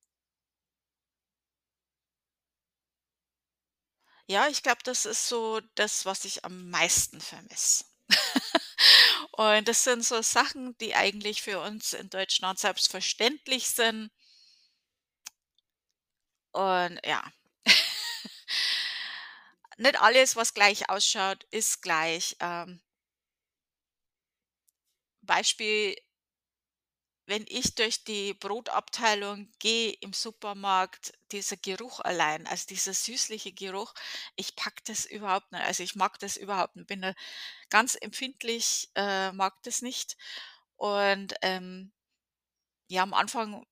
Ja, 4.28 4.48
ich 4.48 4.62
glaube, 4.64 4.82
das 4.84 5.06
ist 5.06 5.28
so 5.28 5.60
das, 5.76 6.06
was 6.06 6.26
ich 6.26 6.46
am 6.46 6.70
meisten 6.70 7.22
vermisse. 7.22 7.86
Und 9.32 9.68
das 9.68 9.84
sind 9.84 10.04
so 10.06 10.22
Sachen, 10.22 10.78
die 10.80 10.96
eigentlich 10.96 11.42
für 11.42 11.60
uns 11.62 11.94
in 11.94 12.10
Deutschland 12.10 12.60
selbstverständlich 12.60 13.68
sind. 13.70 14.10
Und 16.54 17.00
ja. 17.06 17.22
Nicht 19.78 20.00
alles, 20.02 20.36
was 20.36 20.54
gleich 20.54 20.90
ausschaut, 20.90 21.46
ist 21.52 21.82
gleich. 21.82 22.36
Ähm 22.40 22.82
Beispiel 25.24 25.96
wenn 27.28 27.46
ich 27.48 27.76
durch 27.76 28.04
die 28.04 28.34
Brotabteilung 28.34 29.50
gehe 29.60 29.92
im 30.02 30.14
Supermarkt, 30.14 31.14
dieser 31.32 31.58
Geruch 31.58 32.00
allein, 32.00 32.48
also 32.48 32.68
dieser 32.68 32.94
süßliche 32.94 33.52
Geruch, 33.54 33.94
ich 34.36 34.56
packe 34.56 34.82
das 34.86 35.06
überhaupt 35.06 35.52
nicht. 35.52 35.64
Also, 35.64 35.84
ich 35.84 35.96
mag 35.96 36.20
das 36.20 36.38
überhaupt 36.38 36.76
nicht. 36.76 36.88
Bin 36.88 37.02
da 37.02 37.14
ganz 37.70 37.96
empfindlich, 37.96 38.90
äh, 38.96 39.32
mag 39.34 39.56
das 39.64 39.82
nicht. 39.82 40.18
Und, 40.78 41.36
ähm, 41.42 41.92
ja, 42.90 43.04
am 43.04 43.14
Anfang 43.14 43.66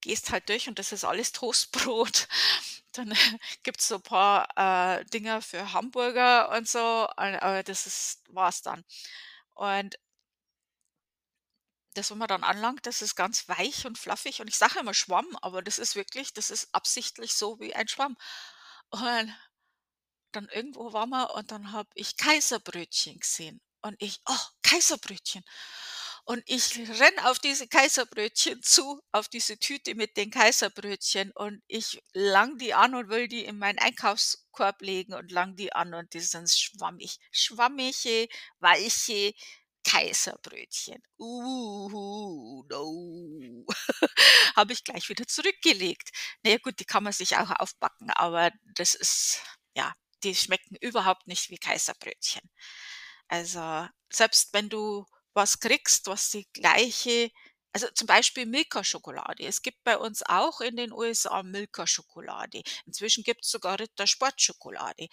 gehst 0.00 0.30
halt 0.30 0.48
durch 0.48 0.68
und 0.68 0.78
das 0.78 0.92
ist 0.92 1.04
alles 1.04 1.32
Toastbrot. 1.32 2.28
Dann 2.92 3.12
gibt's 3.62 3.88
so 3.88 3.98
paar, 3.98 4.48
äh, 4.56 5.04
Dinger 5.06 5.42
für 5.42 5.72
Hamburger 5.72 6.50
und 6.56 6.68
so, 6.68 6.78
a 6.78 7.38
aber 7.40 7.62
das 7.62 7.86
ist 7.86 8.22
war's 8.30 8.62
dann. 8.62 8.84
Und 9.54 9.96
das, 11.96 12.10
was 12.10 12.18
man 12.18 12.28
dann 12.28 12.44
anlangt, 12.44 12.86
das 12.86 13.02
ist 13.02 13.14
ganz 13.16 13.48
weich 13.48 13.86
und 13.86 13.98
fluffig 13.98 14.40
und 14.40 14.48
ich 14.48 14.56
sage 14.58 14.78
immer 14.80 14.94
Schwamm, 14.94 15.26
aber 15.42 15.62
das 15.62 15.78
ist 15.78 15.96
wirklich 15.96 16.32
das 16.34 16.50
ist 16.50 16.68
absichtlich 16.74 17.34
so 17.34 17.58
wie 17.60 17.74
ein 17.74 17.88
Schwamm. 17.88 18.16
Und 18.90 19.34
dann 20.32 20.48
irgendwo 20.52 20.92
waren 20.92 21.10
wir 21.10 21.34
und 21.34 21.50
dann 21.50 21.72
habe 21.72 21.88
ich 21.94 22.16
Kaiserbrötchen 22.16 23.18
gesehen 23.20 23.60
und 23.82 23.96
ich: 24.00 24.20
„Oh, 24.28 24.36
Kaiserbrötchen.“ 24.62 25.42
Und 26.24 26.42
ich 26.46 26.76
renne 26.78 27.30
auf 27.30 27.38
diese 27.38 27.68
Kaiserbrötchen 27.68 28.62
zu, 28.62 29.00
auf 29.12 29.28
diese 29.28 29.58
Tüte 29.58 29.94
mit 29.94 30.16
den 30.16 30.30
Kaiserbrötchen 30.30 31.32
und 31.32 31.62
ich 31.68 32.02
lange 32.12 32.56
die 32.58 32.74
an 32.74 32.94
und 32.94 33.08
will 33.08 33.28
die 33.28 33.44
in 33.44 33.58
meinen 33.58 33.78
Einkaufskorb 33.78 34.82
legen 34.82 35.14
und 35.14 35.30
lange 35.32 35.54
die 35.54 35.72
an 35.72 35.94
und 35.94 36.12
die 36.14 36.20
sind 36.20 36.50
schwammig. 36.50 37.18
Schwammige, 37.30 38.28
weiche 38.58 39.34
Kaiserbrötchen. 39.86 41.00
Uh, 41.18 42.64
no. 42.68 43.64
Habe 44.56 44.72
ich 44.72 44.82
gleich 44.82 45.08
wieder 45.08 45.26
zurückgelegt. 45.26 46.10
Na 46.42 46.50
ja 46.50 46.58
gut, 46.58 46.80
die 46.80 46.84
kann 46.84 47.04
man 47.04 47.12
sich 47.12 47.36
auch 47.36 47.50
aufbacken, 47.50 48.10
aber 48.10 48.50
das 48.74 48.94
ist 48.94 49.40
ja, 49.76 49.92
die 50.24 50.34
schmecken 50.34 50.76
überhaupt 50.80 51.28
nicht 51.28 51.50
wie 51.50 51.58
Kaiserbrötchen. 51.58 52.42
Also, 53.28 53.86
selbst 54.12 54.52
wenn 54.52 54.68
du 54.68 55.06
was 55.34 55.60
kriegst, 55.60 56.06
was 56.08 56.30
die 56.30 56.48
gleiche 56.52 57.30
also, 57.72 57.88
zum 57.94 58.06
Beispiel 58.06 58.46
Milka-Schokolade. 58.46 59.44
Es 59.44 59.60
gibt 59.60 59.84
bei 59.84 59.98
uns 59.98 60.22
auch 60.24 60.62
in 60.62 60.76
den 60.76 60.92
USA 60.92 61.42
Milka-Schokolade. 61.42 62.62
Inzwischen 62.86 63.22
gibt's 63.22 63.50
sogar 63.50 63.78
Rittersport-Schokolade. 63.78 65.08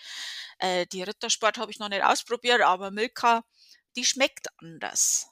Äh, 0.59 0.85
die 0.87 1.03
Rittersport 1.03 1.57
habe 1.57 1.71
ich 1.71 1.79
noch 1.79 1.89
nicht 1.89 2.05
ausprobiert, 2.05 2.61
aber 2.61 2.89
Milka, 2.89 3.43
die 3.95 4.05
schmeckt 4.05 4.47
anders. 4.57 5.27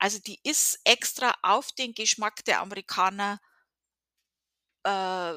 Also, 0.00 0.18
die 0.18 0.40
ist 0.42 0.80
extra 0.84 1.34
auf 1.42 1.70
den 1.72 1.94
Geschmack 1.94 2.44
der 2.44 2.60
Amerikaner 2.60 3.40
äh, 4.84 5.34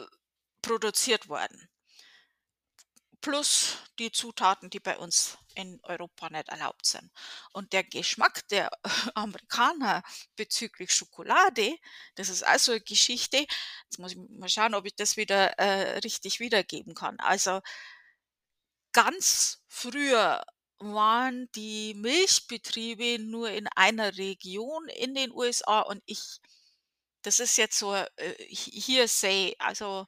produziert 0.61 1.29
worden. 1.29 1.69
Plus 3.21 3.77
die 3.99 4.11
Zutaten, 4.11 4.71
die 4.71 4.79
bei 4.79 4.97
uns 4.97 5.37
in 5.53 5.79
Europa 5.83 6.29
nicht 6.31 6.49
erlaubt 6.49 6.87
sind. 6.87 7.11
Und 7.53 7.71
der 7.71 7.83
Geschmack 7.83 8.47
der 8.47 8.71
Amerikaner 9.15 10.01
bezüglich 10.35 10.91
Schokolade, 10.91 11.75
das 12.15 12.29
ist 12.29 12.45
auch 12.47 12.57
so 12.57 12.71
'ne 12.71 12.81
Geschichte. 12.81 13.45
Jetzt 13.83 13.99
muss 13.99 14.13
ich 14.13 14.17
mal 14.17 14.49
schauen, 14.49 14.73
ob 14.73 14.87
ich 14.87 14.95
das 14.95 15.17
wieder, 15.17 15.51
äh, 15.59 15.99
richtig 15.99 16.39
wiedergeben 16.39 16.95
kann. 16.95 17.19
Also 17.19 17.61
ganz 18.93 19.63
früher 19.67 20.43
waren 20.81 21.49
die 21.55 21.93
Milchbetriebe 21.95 23.19
nur 23.23 23.49
in 23.51 23.67
einer 23.75 24.17
Region 24.17 24.87
in 24.89 25.15
den 25.15 25.31
USA 25.31 25.81
und 25.81 26.01
ich 26.05 26.39
das 27.23 27.39
ist 27.39 27.57
jetzt 27.57 27.77
so, 27.79 27.93
äh, 27.95 28.07
He 28.49 28.71
Hearsay, 28.81 29.55
also 29.59 30.07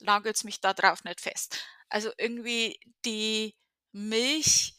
nagelt's 0.00 0.44
mich 0.44 0.60
da 0.60 0.74
drauf 0.74 1.04
nicht 1.04 1.20
fest. 1.20 1.58
Also, 1.88 2.10
irgendwie 2.18 2.80
die 3.04 3.56
Milch 3.92 4.74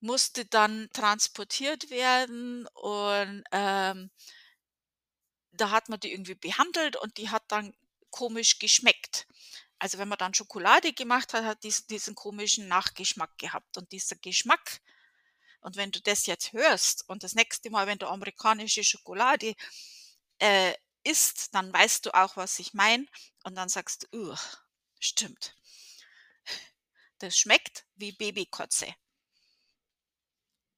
musste 0.00 0.46
dann 0.46 0.88
transportiert 0.94 1.90
werden 1.90 2.66
und, 2.74 3.44
ähm 3.52 4.10
da 5.54 5.70
hat 5.70 5.88
man 5.88 6.00
die 6.00 6.12
irgendwie 6.12 6.34
behandelt 6.34 6.96
und 6.96 7.18
die 7.18 7.28
hat 7.30 7.42
dann 7.48 7.74
komisch 8.10 8.58
geschmeckt. 8.58 9.26
Also, 9.82 9.98
wenn 9.98 10.06
man 10.06 10.16
dann 10.18 10.32
Schokolade 10.32 10.92
gemacht 10.92 11.34
hat, 11.34 11.44
hat 11.44 11.64
dies 11.64 11.88
diesen 11.88 12.14
komischen 12.14 12.68
Nachgeschmack 12.68 13.36
gehabt 13.36 13.76
und 13.76 13.90
dieser 13.90 14.14
Geschmack 14.14 14.80
und 15.62 15.76
wenn 15.76 15.90
du 15.92 16.00
das 16.02 16.26
jetzt 16.26 16.52
hörst 16.52 17.08
und 17.08 17.24
das 17.24 17.34
nächste 17.34 17.68
Mal, 17.70 17.88
wenn 17.88 17.98
du 17.98 18.06
amerikanische 18.08 18.84
Schokolade, 18.84 19.54
äh, 20.40 20.74
isst, 21.04 21.54
dann 21.54 21.72
weißt 21.72 22.06
du 22.06 22.14
auch, 22.14 22.36
was 22.36 22.58
ich 22.60 22.74
meine 22.74 23.06
und 23.44 23.56
dann 23.56 23.70
sagst 23.70 24.08
du: 24.12 24.32
„Uch, 24.32 24.40
stimmt.“ 25.00 25.56
Das 27.20 27.38
schmeckt 27.38 27.86
wie 27.94 28.12
Babykotze. 28.12 28.94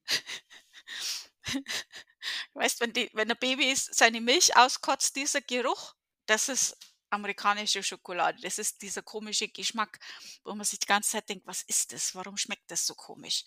Weißt, 2.54 2.80
wenn 2.80 2.92
die 2.92 3.10
wenn 3.14 3.30
'n 3.30 3.36
Baby 3.38 3.74
seine 3.76 4.20
Milch 4.20 4.56
auskotzt, 4.56 5.16
dieser 5.16 5.40
Geruch, 5.40 5.94
das 6.26 6.48
ist 6.48 6.76
amerikanische 7.14 7.82
Schokolade. 7.82 8.40
Das 8.42 8.58
ist 8.58 8.82
dieser 8.82 9.02
komische 9.02 9.48
Geschmack, 9.48 9.98
wo 10.44 10.54
man 10.54 10.64
sich 10.64 10.78
die 10.80 10.86
ganze 10.86 11.10
Zeit 11.12 11.28
denkt: 11.28 11.46
„Was 11.46 11.62
ist 11.62 11.92
das? 11.92 12.14
Warum 12.14 12.36
schmeckt 12.36 12.70
das 12.70 12.86
so 12.86 12.94
komisch?“ 12.94 13.44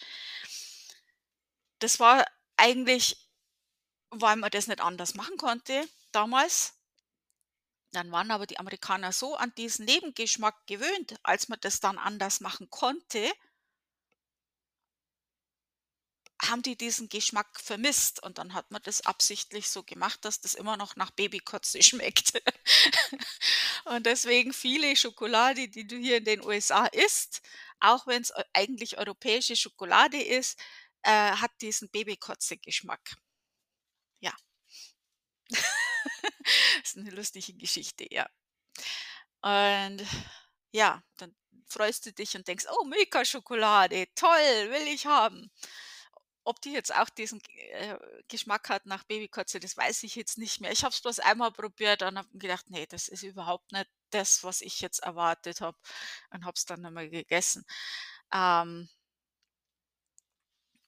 Das 1.79 1.99
war 1.99 2.25
eigentlich 2.57 3.27
weil 4.09 4.35
man 4.37 4.51
das 4.51 4.67
nicht 4.67 4.81
anders 4.81 5.15
machen 5.15 5.37
konnte 5.37 5.87
damals. 6.11 6.73
Dann 7.91 8.11
waren 8.11 8.31
aber 8.31 8.45
die 8.45 8.59
Amerikaner 8.59 9.11
so 9.11 9.35
an 9.35 9.53
diesen 9.57 9.85
Nebengeschmack 9.85 10.67
gewöhnt, 10.67 11.15
als 11.23 11.49
man 11.49 11.59
das 11.61 11.79
dann 11.79 11.97
anders 11.97 12.39
machen 12.39 12.69
konnte 12.69 13.31
haben 16.41 16.61
die 16.61 16.77
diesen 16.77 17.09
Geschmack 17.09 17.59
vermisst 17.59 18.21
und 18.23 18.37
dann 18.37 18.53
hat 18.53 18.71
man 18.71 18.81
das 18.83 19.01
absichtlich 19.05 19.69
so 19.69 19.83
gemacht, 19.83 20.23
dass 20.25 20.39
das 20.41 20.55
immer 20.55 20.77
noch 20.77 20.95
nach 20.95 21.11
Babykotze 21.11 21.81
schmeckt. 21.83 22.33
Und 23.85 24.05
deswegen 24.05 24.53
viele 24.53 24.95
Schokolade, 24.95 25.69
die 25.69 25.87
du 25.87 25.97
hier 25.97 26.17
in 26.17 26.25
den 26.25 26.43
USA 26.43 26.85
isst, 26.87 27.41
auch 27.79 28.07
wenn's 28.07 28.31
eu 28.35 28.43
eigentlich 28.53 28.97
europäische 28.97 29.55
Schokolade 29.55 30.21
ist, 30.21 30.59
äh, 31.03 31.11
hat 31.11 31.51
diesen 31.61 31.89
Babykotze-Geschmack. 31.89 33.17
Ja. 34.21 34.31
Ist 36.83 36.97
'ne 36.97 37.09
lustige 37.11 37.53
Geschichte, 37.53 38.05
ja. 38.11 38.27
Und 39.43 40.01
ja, 40.71 41.01
dann 41.17 41.35
freust 41.67 42.05
du 42.05 42.13
dich 42.13 42.35
und 42.35 42.47
denkst: 42.47 42.65
„Oh, 42.71 42.85
Milka-Schokolade, 42.85 44.07
toll, 44.15 44.69
will 44.71 44.87
ich 44.93 45.05
haben.“ 45.05 45.51
Ob 46.47 46.61
die 46.61 46.71
jetzt 46.73 46.95
auch 46.95 47.09
diesen 47.09 47.41
äh, 47.73 47.97
Geschmack 48.29 48.69
hat 48.69 48.85
nach 48.85 49.03
Babykotze, 49.05 49.59
das 49.59 49.77
weiß 49.77 50.03
ich 50.03 50.15
jetzt 50.15 50.37
nicht 50.37 50.61
mehr. 50.61 50.71
Ich 50.71 50.83
habe 50.83 50.93
es 50.93 51.01
bloß 51.01 51.19
einmal 51.19 51.51
probiert 51.51 52.03
und 52.03 52.17
habe 52.17 52.29
gedacht: 52.37 52.69
„Ne, 52.69 52.87
das 52.87 53.07
ist 53.09 53.23
überhaupt 53.23 53.71
nicht 53.73 53.87
das, 54.11 54.43
was 54.43 54.61
ich 54.61 54.81
jetzt 54.81 54.99
erwartet 54.99 55.61
habe“ 55.61 55.77
und 56.31 56.45
habe 56.45 56.55
es 56.57 56.65
dann 56.65 56.81
mehr 56.93 57.09
gegessen. 57.09 57.65
Ähm 58.33 58.89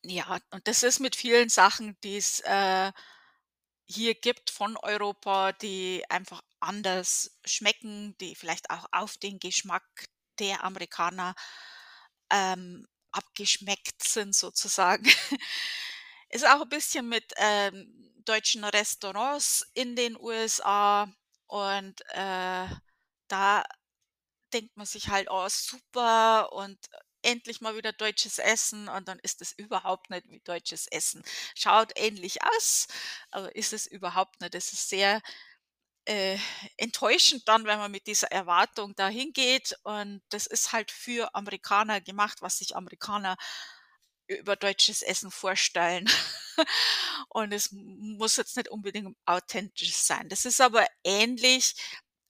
ja, 0.04 0.39
und 0.52 0.67
das 0.67 0.84
ist 0.84 1.00
mit 1.00 1.15
vielen 1.15 1.50
Sachen, 1.50 1.98
die's, 2.04 2.39
äh, 2.41 2.91
hier 3.88 4.15
gibt 4.15 4.52
von 4.52 4.78
Europa, 4.78 5.54
die 5.54 6.04
einfach 6.10 6.41
anders 6.60 7.38
schmecken, 7.45 8.17
die 8.19 8.36
vielleicht 8.36 8.69
auch 8.72 8.88
auf 8.91 9.17
den 9.17 9.39
Geschmack 9.39 9.86
der 10.39 10.63
Amerikaner, 10.63 11.36
ähm, 12.32 12.88
abgeschmeckt 13.12 14.04
sind 14.04 14.36
sozusagen. 14.36 15.06
Ist 16.30 16.48
auch 16.48 16.62
'n 16.63 16.69
bisschen 16.69 17.10
mit, 17.10 17.34
ähm, 17.38 18.12
deutschen 18.26 18.63
Restaurants 18.65 19.67
in 19.74 19.95
den 19.95 20.17
USA 20.19 21.08
und, 21.48 22.02
äh, 22.12 22.67
da 23.30 23.63
denkt 24.54 24.76
man 24.78 24.86
sich 24.86 25.10
halt: 25.10 25.28
„Oh, 25.32 25.48
super“ 25.50 26.52
und 26.54 26.78
endlich 27.24 27.62
mal 27.62 27.76
wieder 27.76 27.91
deutsches 27.93 28.39
Essen 28.39 28.88
und 28.89 29.08
dann 29.10 29.19
ist 29.19 29.41
es 29.41 29.52
überhaupt 29.54 30.10
nicht 30.10 30.30
wie 30.30 30.39
deutsches 30.41 30.88
Essen. 30.88 31.24
Schaut 31.56 31.91
ähnlich 31.98 32.43
aus, 32.43 32.88
aber 33.32 33.56
ist 33.56 33.74
es 33.74 33.88
überhaupt 33.88 34.39
nicht. 34.41 34.56
Es 34.56 34.72
ist 34.74 34.89
sehr, 34.89 35.22
äh, 36.10 36.38
enttäuschend 36.78 37.48
dann, 37.48 37.65
wenn 37.65 37.80
man 37.80 37.91
mit 37.91 38.08
dieser 38.08 38.32
Erwartung 38.32 38.95
da 38.95 39.10
hingeht 39.10 39.78
und 39.84 40.22
das 40.30 40.48
ist 40.48 40.74
halt 40.74 40.91
für 40.91 41.36
Amerikaner 41.36 42.02
gemacht, 42.02 42.39
was 42.41 42.60
sich 42.60 42.76
Amerikaner 42.76 43.38
über 44.28 44.56
deutsches 44.56 45.02
Essen 45.02 45.32
vorstellen. 45.32 46.10
Und 47.30 47.52
es 47.54 47.69
muss 47.72 48.38
jetzt 48.38 48.58
nicht 48.58 48.69
unbedingt 48.69 49.15
authentisch 49.26 49.93
sein. 49.95 50.30
Das 50.30 50.45
ist 50.45 50.62
aber 50.62 50.86
ähnlich 51.04 51.74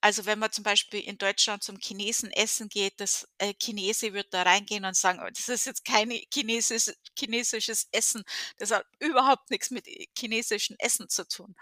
also, 0.02 0.26
wenn 0.26 0.40
man 0.40 0.50
zum 0.54 0.64
Beispiel 0.64 1.02
in 1.02 1.18
Deutschland 1.18 1.62
zum 1.62 1.78
Chinesen 1.78 2.32
essen 2.32 2.70
geht, 2.70 3.02
das 3.02 3.28
äh, 3.38 3.54
Chinese 3.62 4.14
wird 4.14 4.34
da 4.34 4.44
reingehen 4.44 4.86
und 4.86 4.96
sagen: 4.96 5.20
„Oh, 5.22 5.30
das 5.34 5.50
ist 5.50 5.66
jetzt 5.66 5.84
keine 5.84 6.22
chinesis 6.34 6.94
chinesisches 7.18 7.88
Essen. 7.92 8.24
Das 8.58 8.72
hat 8.72 8.86
überhaupt 9.00 9.50
nix 9.52 9.72
mit, 9.72 9.88
äh, 9.88 10.08
chinesischem 10.18 10.78
Essen 10.80 11.10
zu 11.10 11.28
tun.“ 11.28 11.54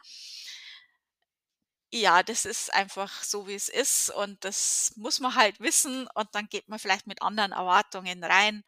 Ja, 1.93 2.21
das 2.21 2.43
ist 2.45 2.73
einfach 2.73 3.23
so, 3.23 3.47
wie 3.47 3.53
es 3.55 3.69
ist 3.69 4.09
und 4.09 4.43
das 4.43 4.91
muss 4.97 5.19
man 5.21 5.35
halt 5.35 5.61
wissen 5.61 6.05
und 6.15 6.27
dann 6.35 6.47
geht 6.49 6.67
man 6.67 6.79
vielleicht 6.79 7.07
mit 7.07 7.21
anderen 7.21 7.53
Erwartungen 7.53 8.23
rein. 8.25 8.63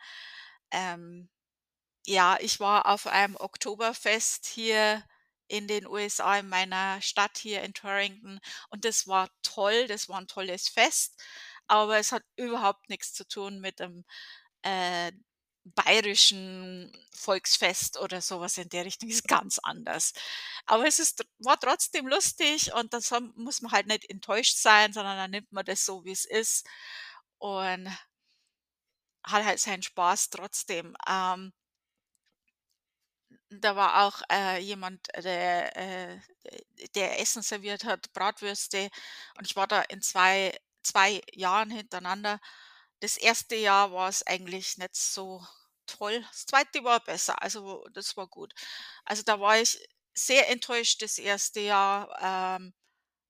Ähm, 0.72 1.30
ja, 2.08 2.38
ich 2.42 2.60
war 2.60 2.88
auf 2.88 3.08
einem 3.08 3.36
Oktoberfest 3.38 4.48
hier 4.48 5.04
in 5.48 5.68
den 5.68 5.88
USA 5.88 6.40
in 6.40 6.50
meiner 6.50 7.02
Stadt 7.02 7.38
hier 7.40 7.64
in 7.64 7.74
Torrington 7.74 8.40
und 8.70 8.86
das 8.86 9.08
war 9.08 9.30
toll, 9.44 9.88
das 9.88 10.10
war 10.10 10.20
'n 10.20 10.28
tolles 10.28 10.70
Fest, 10.70 11.22
aber 11.68 11.98
es 12.00 12.12
hat 12.14 12.24
überhaupt 12.38 12.90
nix 12.90 13.14
zu 13.14 13.28
tun 13.28 13.60
mit 13.62 13.80
dem, 13.80 14.06
äh, 14.64 15.12
bayerischen 15.76 16.92
Volksfest 17.14 17.98
oder 18.00 18.22
so 18.22 18.40
was 18.42 18.58
in 18.58 18.70
der 18.70 18.86
Richtung, 18.86 19.10
ist 19.10 19.28
ganz 19.28 19.60
anders. 19.64 20.14
Aber 20.66 20.88
es 20.88 21.00
ist 21.00 21.24
war 21.40 21.60
trotzdem 21.60 22.08
lustig 22.08 22.74
und 22.74 22.94
das 22.94 23.12
muss 23.36 23.62
man 23.62 23.72
halt 23.72 23.88
nicht 23.88 24.10
enttäuscht 24.10 24.58
sein, 24.58 24.94
sondern 24.94 25.18
dann 25.18 25.32
nimmt 25.32 25.52
man 25.52 25.66
das 25.66 25.86
so, 25.86 26.04
wie's 26.06 26.26
ist 26.26 26.66
und 27.40 27.90
hat 29.24 29.46
halt 29.46 29.60
seinen 29.60 29.84
Spaß 29.84 30.30
trotzdem. 30.30 30.96
Ähm 31.08 31.52
da 33.50 33.76
war 33.76 34.04
auch, 34.06 34.22
äh, 34.32 34.60
jemand, 34.60 35.08
der, 35.24 35.76
äh, 35.78 36.20
der 36.96 37.20
Essen 37.20 37.42
serviert 37.42 37.84
hat, 37.84 38.12
Bratwürste 38.14 38.90
und 39.38 39.46
ich 39.48 39.56
war 39.56 39.68
da 39.68 39.82
in 39.84 40.02
zwei 40.02 40.56
2 40.84 41.22
Jahren 41.34 41.72
hintereinander. 41.72 42.40
Das 43.02 43.18
erste 43.18 43.56
Jahr 43.56 43.92
war's 43.92 44.26
eigentlich 44.26 44.78
nicht 44.78 44.96
so 44.96 45.46
toll. 45.98 46.22
Das 46.32 46.46
zweite 46.46 46.84
war 46.84 47.00
besser, 47.04 47.42
also 47.42 47.86
das 47.94 48.16
war 48.18 48.28
gut. 48.28 48.54
Also, 49.06 49.24
da 49.24 49.40
war 49.40 49.60
ich 49.60 49.80
sehr 50.14 50.50
enttäuscht 50.50 51.02
das 51.02 51.18
erste 51.20 51.62
Jahr. 51.62 52.10
Ähm, 52.58 52.74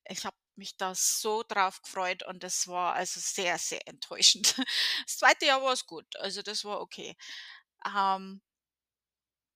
ich 0.10 0.26
habe 0.26 0.38
mich 0.58 0.78
da 0.78 0.96
so 0.96 1.44
drauf 1.48 1.82
gefreut 1.84 2.24
und 2.24 2.44
das 2.44 2.68
war 2.68 2.94
also 2.96 3.20
sehr, 3.22 3.58
sehr 3.60 3.88
enttäuschend. 3.88 4.56
Das 5.08 5.18
zweite 5.20 5.46
Jahr 5.48 5.64
war's 5.64 5.86
gut, 5.88 6.06
also 6.18 6.42
das 6.44 6.66
war 6.66 6.82
okay. 6.82 7.16
Ähm 7.88 8.42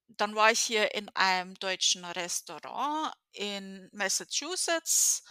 dann 0.08 0.36
war 0.36 0.52
ich 0.52 0.60
hier 0.60 0.94
in 0.96 1.10
einem 1.16 1.56
deutschen 1.56 2.06
Restaurant 2.06 3.14
in 3.32 3.90
Massachusetts 3.94 5.24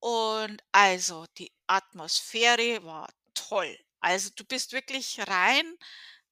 und 0.00 0.62
also 0.72 1.26
die 1.38 1.52
Atmosphäre 1.66 2.84
war 2.84 3.08
toll. 3.34 3.76
Also, 4.00 4.30
du 4.36 4.44
bist 4.44 4.72
wirklich 4.72 5.18
rein, 5.26 5.64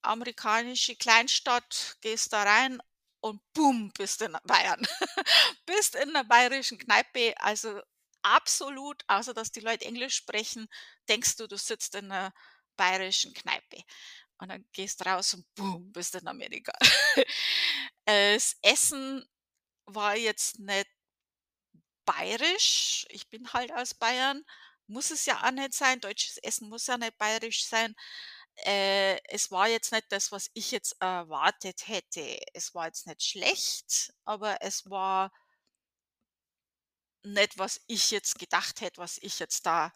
amerikanische 0.03 0.97
Kleinstadt, 0.97 1.97
gehst 2.01 2.33
da 2.33 2.43
rein 2.45 2.81
und 3.21 3.41
bum, 3.55 3.93
bist 3.97 4.23
in 4.23 4.37
Bayern. 4.45 4.87
Bist 5.67 5.95
in 5.97 6.13
'ner 6.13 6.25
bayerischen 6.25 6.79
Kneipe, 6.79 7.35
also 7.41 7.81
absolut 8.23 9.03
außer 9.09 9.35
dass 9.35 9.53
die 9.53 9.61
Leute 9.61 9.85
Englisch 9.87 10.17
sprechen, 10.17 10.69
denkst 11.09 11.37
du, 11.37 11.47
du 11.49 11.57
sitzt 11.59 11.95
in 11.97 12.09
'ner 12.09 12.33
bayerischen 12.77 13.33
Kneipe. 13.35 13.83
Und 14.39 14.51
dann 14.51 14.67
gehst 14.73 15.05
raus 15.07 15.35
und 15.35 15.47
bum, 15.57 15.93
bist 15.93 16.15
in 16.17 16.29
Amerika. 16.29 16.73
Das 18.07 18.57
Essen 18.63 19.25
war 19.87 20.17
jetzt 20.17 20.59
nicht 20.61 20.89
bayerisch. 22.09 23.07
Ich 23.11 23.29
bin 23.31 23.53
halt 23.53 23.73
aus 23.73 23.95
Bayern, 23.95 24.45
muss 24.89 25.11
es 25.11 25.25
ja 25.27 25.43
auch 25.47 25.51
nicht 25.53 25.75
sein. 25.75 26.01
Deutsches 26.01 26.37
Essen 26.39 26.69
muss 26.69 26.87
ja 26.87 26.99
nicht 26.99 27.17
bayerisch 27.19 27.65
sein. 27.67 27.95
Äh, 28.57 29.19
es 29.29 29.51
war 29.51 29.69
jetzt 29.69 29.93
nicht 29.93 30.07
das, 30.11 30.33
was 30.33 30.51
ich 30.55 30.71
jetzt 30.71 30.97
erwartet 31.01 31.89
hätte. 31.89 32.39
Es 32.55 32.75
war 32.75 32.87
jetzt 32.87 33.07
nicht 33.07 33.23
schlecht, 33.23 34.13
aber 34.25 34.59
es 34.63 34.89
war 34.91 35.33
nicht, 37.25 37.59
was 37.59 37.81
ich 37.87 38.11
jetzt 38.11 38.39
gedacht 38.39 38.81
hätte, 38.81 39.01
was 39.01 39.19
ich 39.19 39.39
jetzt 39.39 39.67
da 39.67 39.93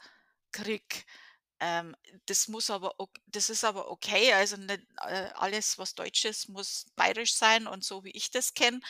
kriege. 0.52 1.02
Ähm, 1.60 1.96
das 2.26 2.48
muss 2.48 2.70
aber 2.70 2.94
das 3.26 3.50
ist 3.50 3.64
aber 3.64 3.90
okay, 3.90 4.32
also 4.34 4.56
nicht, 4.58 4.82
äh, 5.02 5.30
alles, 5.34 5.78
was 5.78 5.94
deutsch 5.94 6.24
ist, 6.26 6.48
muss 6.50 6.86
bayerisch 6.96 7.34
sein 7.34 7.66
und 7.66 7.84
so, 7.84 8.04
wie 8.04 8.10
ich 8.12 8.30
das 8.30 8.54
kenne. 8.54 8.80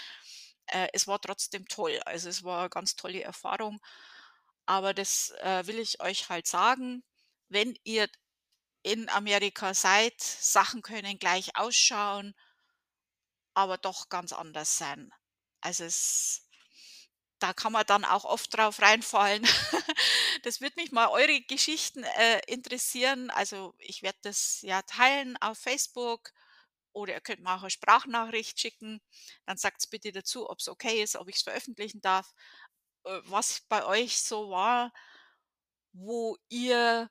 Äh, 0.68 0.88
es 0.92 1.06
war 1.08 1.20
trotzdem 1.20 1.66
toll. 1.68 2.00
Also, 2.06 2.28
es 2.30 2.44
war 2.44 2.68
ganz 2.70 2.96
tolle 2.96 3.22
Erfahrung, 3.22 3.80
aber 4.66 4.94
das, 4.94 5.30
äh, 5.40 5.66
will 5.66 5.78
ich 5.80 6.00
euch 6.02 6.28
halt 6.30 6.46
sagen, 6.48 7.04
wenn 7.48 7.76
ihr 7.84 8.08
in 8.86 9.08
Amerika 9.10 9.74
seid, 9.74 10.20
Sachen 10.22 10.82
können 10.82 11.18
gleich 11.18 11.56
ausschauen 11.56 12.34
aber 13.56 13.78
doch 13.78 14.10
ganz 14.10 14.32
anders 14.34 14.76
sein. 14.76 15.10
Also, 15.62 15.84
es 15.84 16.42
da 17.38 17.52
kann 17.52 17.72
man 17.72 17.84
dann 17.86 18.04
auch 18.04 18.24
oft 18.24 18.56
drauf 18.56 18.80
reinfallen. 18.80 19.44
Das 20.42 20.60
würde 20.60 20.76
mich 20.80 20.92
mal 20.92 21.08
eure 21.08 21.40
Geschichten, 21.42 22.04
äh, 22.04 22.40
interessieren. 22.46 23.30
Also, 23.30 23.74
ich 23.78 24.02
werde 24.02 24.18
das 24.22 24.60
ja 24.62 24.82
teilen 24.82 25.36
auf 25.38 25.58
Facebook 25.58 26.30
oder 26.92 27.14
ihr 27.14 27.20
könnt 27.22 27.42
mir 27.42 27.54
auch 27.56 27.62
'ne 27.62 27.70
Sprachnachricht 27.70 28.60
schicken. 28.60 29.00
Dann 29.46 29.56
sagt's 29.58 29.86
bitte 29.88 30.12
dazu, 30.12 30.48
ob's 30.50 30.68
okay 30.68 31.02
ist, 31.02 31.16
ob 31.16 31.28
ich's 31.28 31.42
veröffentlichen 31.42 32.00
darf, 32.02 32.32
äh, 33.04 33.20
was 33.24 33.62
bei 33.68 33.84
euch 33.86 34.20
so 34.22 34.50
war, 34.50 34.92
wo 35.92 36.36
ihr 36.48 37.10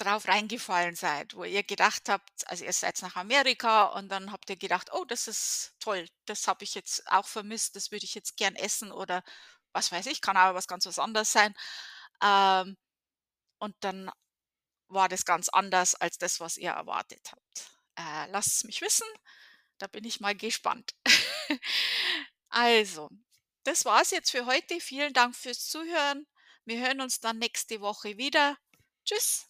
drauf 0.00 0.28
reingefallen 0.28 0.96
seid, 0.96 1.34
wo 1.34 1.44
ihr 1.44 1.62
gedacht 1.62 2.08
habt 2.08 2.30
also, 2.48 2.64
ihr 2.64 2.72
seid 2.72 3.00
nach 3.02 3.16
Amerika 3.16 3.84
und 3.86 4.08
dann 4.10 4.32
habt 4.32 4.50
ihr 4.50 4.56
gedacht: 4.56 4.90
„Oh, 4.92 5.04
das 5.04 5.28
ist 5.28 5.74
toll. 5.80 6.06
Das 6.26 6.48
habe 6.48 6.64
ich 6.64 6.74
jetzt 6.74 7.06
auch 7.10 7.26
vermisst. 7.28 7.76
Das 7.76 7.90
würde 7.92 8.04
ich 8.06 8.14
jetzt 8.14 8.36
gern 8.36 8.56
essen“, 8.56 8.92
oder 8.92 9.22
was 9.72 9.92
weiß 9.92 10.06
ich, 10.06 10.20
kann 10.22 10.36
auch 10.36 10.54
was 10.54 10.66
ganz 10.68 10.86
was 10.86 10.98
anderes 10.98 11.32
sein. 11.32 11.54
Ähm, 12.22 12.76
und 13.60 13.76
dann 13.80 14.10
war 14.88 15.08
das 15.08 15.24
ganz 15.24 15.48
anders 15.50 15.94
als 15.96 16.18
das, 16.18 16.40
was 16.40 16.58
ihr 16.58 16.70
erwartet 16.72 17.32
habt. 17.32 17.70
Äh, 17.96 18.30
lasst's 18.32 18.64
mich 18.64 18.80
wissen, 18.82 19.06
da 19.78 19.86
bin 19.88 20.04
ich 20.04 20.20
mal 20.20 20.36
gespannt. 20.36 20.92
Also, 22.50 23.10
das 23.64 23.84
war's 23.84 24.10
jetzt 24.12 24.30
für 24.30 24.46
heute. 24.46 24.80
Vielen 24.80 25.12
Dank 25.12 25.36
fürs 25.36 25.66
Zuhören. 25.68 26.26
Wir 26.64 26.80
hören 26.80 27.00
uns 27.00 27.20
dann 27.20 27.38
nächste 27.38 27.80
Woche 27.80 28.16
wieder. 28.18 28.56
Tschüss. 29.04 29.49